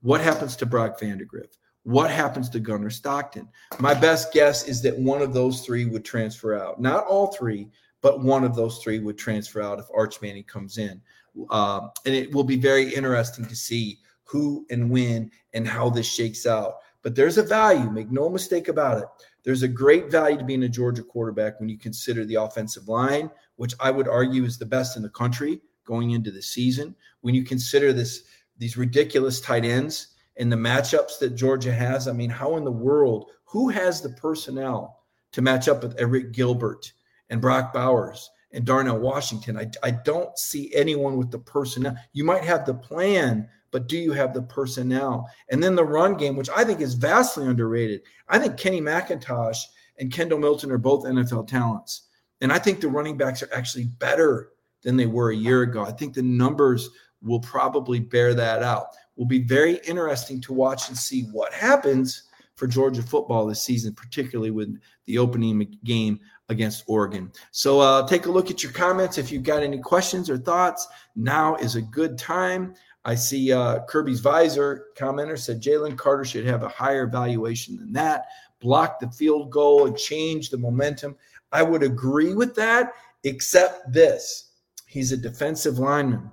[0.02, 1.56] What happens to Brock Vandagriff?
[1.82, 3.48] What happens to Gunnar Stockton?
[3.78, 6.80] My best guess is that one of those three would transfer out.
[6.80, 7.68] Not all three,
[8.02, 11.00] but one of those three would transfer out if Arch Manning comes in.
[11.48, 16.06] Uh, and it will be very interesting to see who and when and how this
[16.06, 16.76] shakes out.
[17.02, 19.04] But there's a value, make no mistake about it.
[19.42, 23.30] There's a great value to being a Georgia quarterback when you consider the offensive line,
[23.56, 26.94] which I would argue is the best in the country going into the season.
[27.22, 28.24] When you consider this
[28.58, 32.70] these ridiculous tight ends and the matchups that Georgia has, I mean, how in the
[32.70, 35.00] world who has the personnel
[35.32, 36.92] to match up with Arik Gilbert
[37.30, 39.56] and Brock Bowers and Darnell Washington?
[39.56, 41.96] I, I don't see anyone with the personnel.
[42.12, 45.30] You might have the plan but do you have the personnel?
[45.50, 48.02] And then the run game, which I think is vastly underrated.
[48.28, 49.58] I think Kenny McIntosh
[49.98, 52.08] and Kendall Milton are both NFL talents.
[52.40, 54.50] And I think the running backs are actually better
[54.82, 55.84] than they were a year ago.
[55.84, 56.88] I think the numbers
[57.22, 58.86] will probably bear that out.
[59.16, 62.24] Will be very interesting to watch and see what happens
[62.56, 67.30] for Georgia football this season, particularly with the opening game against Oregon.
[67.52, 69.18] So uh, take a look at your comments.
[69.18, 72.74] If you've got any questions or thoughts, now is a good time.
[73.04, 77.92] I see uh, Kirby's visor commenter said Jalen Carter should have a higher valuation than
[77.94, 78.26] that,
[78.60, 81.16] block the field goal and change the momentum.
[81.52, 82.92] I would agree with that,
[83.24, 84.50] except this
[84.86, 86.30] he's a defensive lineman.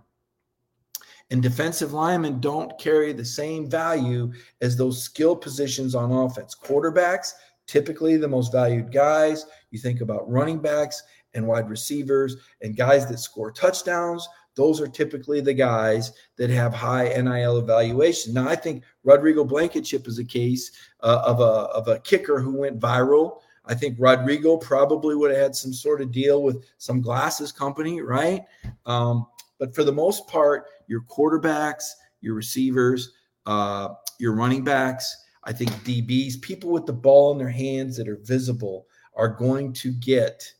[1.30, 6.56] And defensive linemen don't carry the same value as those skill positions on offense.
[6.56, 7.34] Quarterbacks,
[7.68, 9.46] typically the most valued guys.
[9.72, 11.04] You think about running backs
[11.34, 14.28] and wide receivers and guys that score touchdowns
[14.58, 18.34] those are typically the guys that have high NIL evaluation.
[18.34, 22.58] Now, I think Rodrigo Blankenship is a case uh, of, a, of a kicker who
[22.58, 23.40] went viral.
[23.66, 28.02] I think Rodrigo probably would have had some sort of deal with some glasses company,
[28.02, 28.42] right?
[28.88, 29.28] Um,
[29.60, 31.84] but for the most part, your quarterbacks,
[32.22, 33.14] your receivers,
[33.46, 33.90] uh,
[34.20, 38.20] your running backs, I think DBs, people with the ball in their hands that are
[38.24, 40.52] visible, are going to get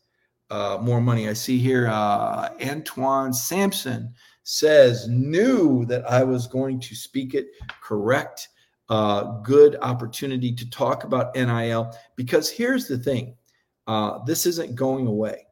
[0.50, 1.28] uh, more money.
[1.28, 7.48] I see here uh, Antoine Sampson says, knew that I was going to speak it
[7.82, 8.48] correct.
[8.88, 13.36] Uh, good opportunity to talk about NIL because here's the thing
[13.86, 15.46] uh, this isn't going away.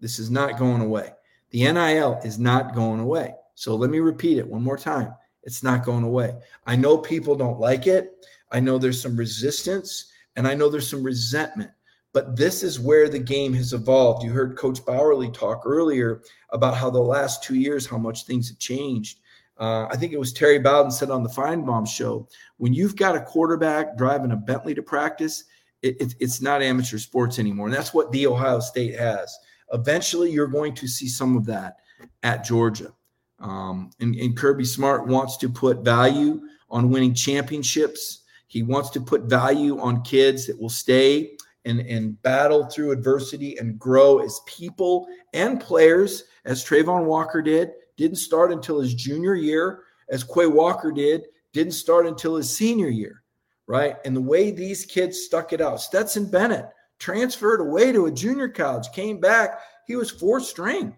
[0.00, 1.12] This is not going away.
[1.50, 3.34] The NIL is not going away.
[3.54, 5.14] So let me repeat it one more time.
[5.44, 6.34] It's not going away.
[6.66, 8.26] I know people don't like it.
[8.50, 11.70] I know there's some resistance and I know there's some resentment.
[12.14, 14.22] But this is where the game has evolved.
[14.22, 18.48] You heard Coach Bauerle talk earlier about how the last two years, how much things
[18.48, 19.18] have changed.
[19.58, 23.16] Uh, I think it was Terry Bowden said on the Finebaum show when you've got
[23.16, 25.44] a quarterback driving a Bentley to practice,
[25.82, 27.66] it, it, it's not amateur sports anymore.
[27.66, 29.36] And that's what the Ohio State has.
[29.72, 31.78] Eventually, you're going to see some of that
[32.22, 32.92] at Georgia.
[33.40, 38.22] Um, and, and Kirby Smart wants to put value on winning championships.
[38.46, 43.56] He wants to put value on kids that will stay and, and battle through adversity
[43.58, 47.72] and grow as people and players, as Travon Walker did.
[47.96, 52.88] Didn't start until his junior year, as Quay Walker did, didn't start until his senior
[52.88, 53.22] year,
[53.66, 53.96] right?
[54.04, 56.66] And the way these kids stuck it out, Stetson Bennett
[56.98, 60.96] transferred away to a junior college, came back, he was fourth string.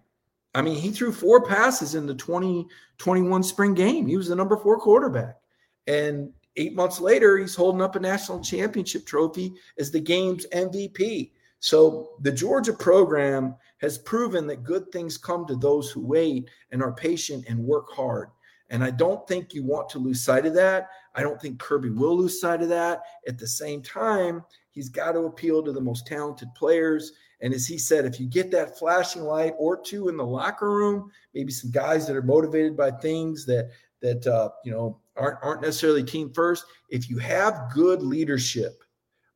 [0.55, 4.07] I mean, he threw four passes in the 2021 spring game.
[4.07, 5.37] He was the number four quarterback.
[5.87, 11.33] And eight months later, he's holding up a national championship trophy as the game's MVP.
[11.61, 16.83] So the Georgia program has proven that good things come to those who wait and
[16.83, 18.29] are patient and work hard.
[18.71, 20.89] And I don't think you want to lose sight of that.
[21.15, 23.03] I don't think Kirby will lose sight of that.
[23.29, 27.13] At the same time, he's got to appeal to the most talented players.
[27.41, 30.71] And as he said, if you get that flashing light or two in the locker
[30.71, 35.39] room, maybe some guys that are motivated by things that that uh, you know aren't
[35.43, 36.65] aren't necessarily team first.
[36.89, 38.83] If you have good leadership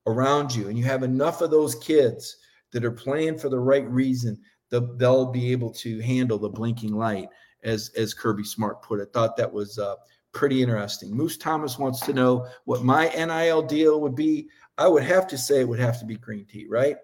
[0.06, 2.36] around you and you have enough of those kids
[2.72, 4.38] that are playing for the right reason,
[4.70, 7.28] they'll, they'll be able to handle the blinking light,
[7.62, 9.12] as as Kirby Smart put it.
[9.12, 9.96] Thought that was uh,
[10.32, 11.14] pretty interesting.
[11.14, 14.48] Moose Thomas wants to know what my NIL deal would be.
[14.78, 16.96] I would have to say it would have to be green tea, right?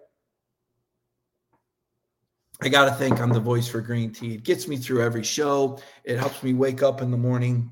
[2.61, 4.33] I got to think I'm the voice for green tea.
[4.33, 5.79] It gets me through every show.
[6.03, 7.71] It helps me wake up in the morning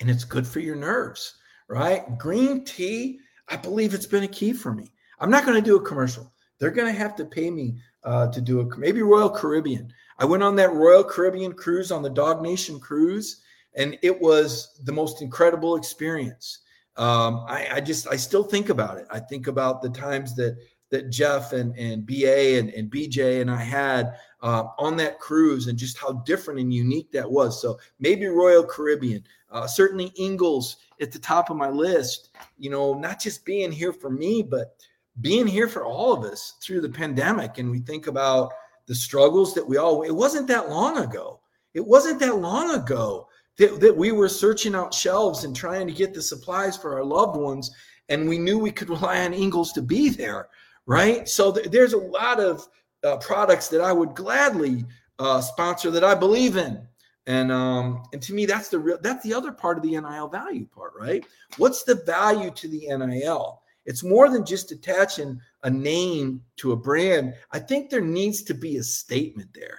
[0.00, 1.34] and it's good for your nerves,
[1.68, 2.18] right?
[2.18, 4.92] Green tea, I believe it's been a key for me.
[5.20, 6.32] I'm not going to do a commercial.
[6.58, 9.92] They're going to have to pay me uh, to do a maybe Royal Caribbean.
[10.18, 13.42] I went on that Royal Caribbean cruise on the DawgNation cruise,
[13.74, 16.60] and it was the most incredible experience.
[16.96, 19.06] Um, I, I, just I still think about it.
[19.10, 20.56] I think about the times that
[20.90, 25.66] that Jeff and and BA and, and BJ and I had uh, on that cruise,
[25.66, 27.60] and just how different and unique that was.
[27.60, 32.30] So maybe Royal Caribbean, uh, certainly Ingles at the top of my list.
[32.58, 34.76] You know, not just being here for me, but
[35.20, 37.58] being here for all of us through the pandemic.
[37.58, 38.52] And we think about
[38.86, 41.40] the struggles that we all, it wasn't that long ago.
[41.72, 43.28] It wasn't that long ago
[43.58, 47.04] that, that we were searching out shelves and trying to get the supplies for our
[47.04, 47.70] loved ones.
[48.08, 50.48] And we knew we could rely on Ingles to be there,
[50.86, 51.28] right?
[51.28, 52.66] So th- there's a lot of
[53.02, 54.84] uh, products that I would gladly
[55.18, 56.86] uh, sponsor that I believe in.
[57.26, 60.28] And um, and to me, that's the real that's the other part of the NIL
[60.28, 61.24] value part, right?
[61.56, 63.62] What's the value to the NIL?
[63.86, 67.34] It's more than just attaching a name to a brand.
[67.50, 69.78] I think there needs to be a statement there.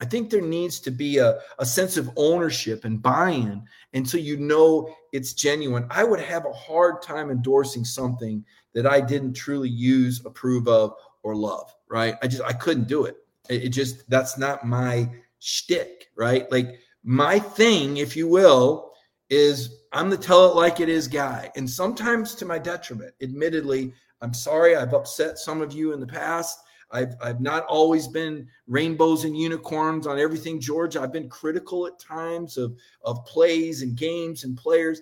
[0.00, 3.62] I think there needs to be a, a sense of ownership and buy-in.
[4.04, 5.86] So you know it's genuine.
[5.90, 8.44] I would have a hard time endorsing something
[8.74, 11.74] that I didn't truly use, approve of, or love.
[11.88, 12.16] Right.
[12.22, 13.16] I just I couldn't do it.
[13.48, 15.08] It, it just that's not my
[15.38, 16.50] shtick, right?
[16.50, 18.92] Like my thing, if you will,
[19.30, 21.50] is I'm the tell it like it is guy.
[21.56, 26.06] And sometimes to my detriment, admittedly, I'm sorry I've upset some of you in the
[26.06, 26.60] past.
[26.92, 30.96] I've, I've not always been rainbows and unicorns on everything, George.
[30.96, 35.00] I've been critical at times of, of plays and games and players,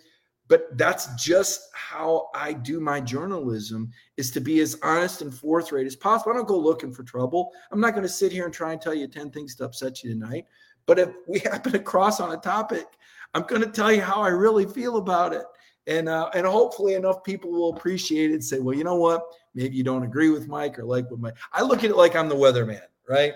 [0.50, 5.86] but that's just how I do my journalism is to be as honest and forthright
[5.86, 6.32] as possible.
[6.32, 7.52] I don't go looking for trouble.
[7.70, 10.04] I'm not going to sit here and try and tell you 10 things to upset
[10.04, 10.44] you tonight.
[10.84, 12.86] But if we happen to cross on a topic
[13.34, 15.44] I'm going to tell you how I really feel about it.
[15.86, 19.22] And, uh, and hopefully enough people will appreciate it and say, well, you know what?
[19.54, 21.36] Maybe you don't agree with Mike or like what Mike.
[21.52, 23.34] I look at it like I'm the weatherman, right?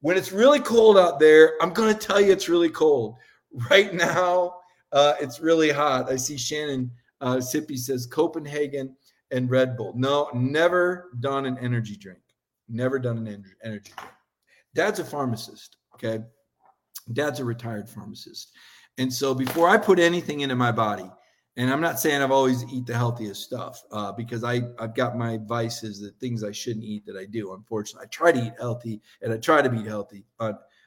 [0.00, 3.16] When it's really cold out there, I'm going to tell you it's really cold.
[3.70, 4.56] Right now,
[4.94, 6.10] uh, it's really hot.
[6.10, 6.90] I see Shannon
[7.20, 8.96] uh, Sippy says Copenhagen
[9.30, 9.92] and Red Bull.
[9.96, 12.20] No, never done an energy drink.
[12.68, 13.26] Never done an
[13.64, 14.12] energy drink.
[14.74, 15.76] Dad's a pharmacist.
[15.94, 16.22] Okay.
[17.12, 18.52] Dad's a retired pharmacist.
[18.98, 21.10] And so before I put anything into my body,
[21.56, 25.16] and I'm not saying I've always eat the healthiest stuff uh, because I I've got
[25.16, 27.52] my vices, the things I shouldn't eat that I do.
[27.52, 30.24] Unfortunately, I try to eat healthy and I try to be healthy,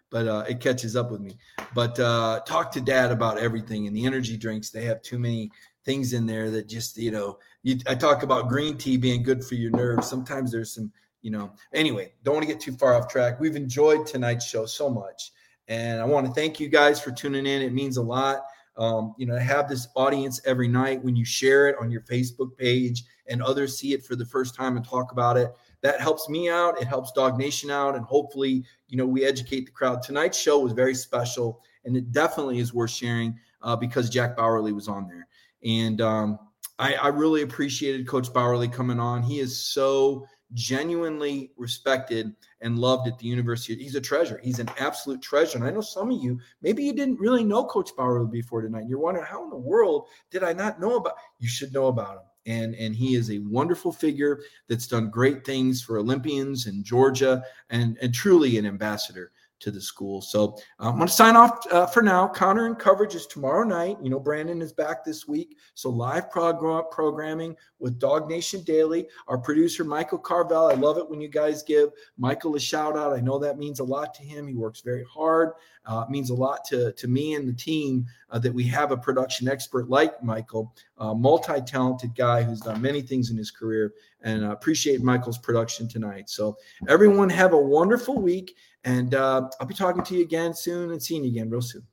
[0.09, 1.37] but uh, it catches up with me.
[1.73, 4.69] But uh, talk to dad about everything and the energy drinks.
[4.69, 5.51] They have too many
[5.85, 7.39] things in there that just you know.
[7.63, 10.07] You, I talk about green tea being good for your nerves.
[10.07, 11.51] Sometimes there's some you know.
[11.73, 13.39] Anyway, don't want to get too far off track.
[13.39, 15.31] We've enjoyed tonight's show so much.
[15.67, 17.61] And I want to thank you guys for tuning in.
[17.61, 18.43] It means a lot.
[18.77, 22.01] Um, you know, to have this audience every night when you share it on your
[22.01, 25.51] Facebook page and others see it for the first time and talk about it.
[25.81, 26.81] That helps me out.
[26.81, 27.95] It helps DawgNation out.
[27.95, 30.01] And hopefully, you know, we educate the crowd.
[30.01, 33.39] Tonight's show was very special and it definitely is worth sharing.
[33.61, 35.27] uh, because Jack Bauerle was on there.
[35.63, 36.39] And um,
[36.79, 39.23] I, I really appreciated Coach Bauerle coming on.
[39.23, 43.81] He is so genuinely respected and loved at the university.
[43.83, 44.39] He's a treasure.
[44.43, 45.57] He's an absolute treasure.
[45.57, 48.85] And I know some of you, maybe you didn't really know Coach Bauerle before tonight.
[48.87, 51.15] You're wondering, how in the world did I not know about?
[51.39, 52.23] You should know about him.
[52.47, 57.43] And, and he is a wonderful figure that's done great things for Olympians in Georgia
[57.69, 60.21] and, and truly an ambassador to the school.
[60.21, 62.27] So I'm going to sign off uh, for now.
[62.27, 63.97] Connor and coverage is tomorrow night.
[64.03, 65.57] You know, Brandon is back this week.
[65.73, 69.07] So live prog- programming with DawgNation Daily.
[69.27, 70.67] Our producer, Michael Carvel.
[70.67, 73.13] I love it when you guys give Michael a shout out.
[73.13, 74.47] I know that means a lot to him.
[74.47, 75.53] He works very hard.
[75.87, 78.91] Uh, it means a lot to, to me and the team uh, that we have
[78.91, 83.51] a production expert like Michael, a multi talented guy who's done many things in his
[83.51, 83.93] career.
[84.21, 86.29] And uh, appreciate Michael's production tonight.
[86.29, 86.57] So,
[86.87, 88.55] everyone, have a wonderful week.
[88.83, 91.83] And uh, I'll be talking to you again soon and seeing you again real soon.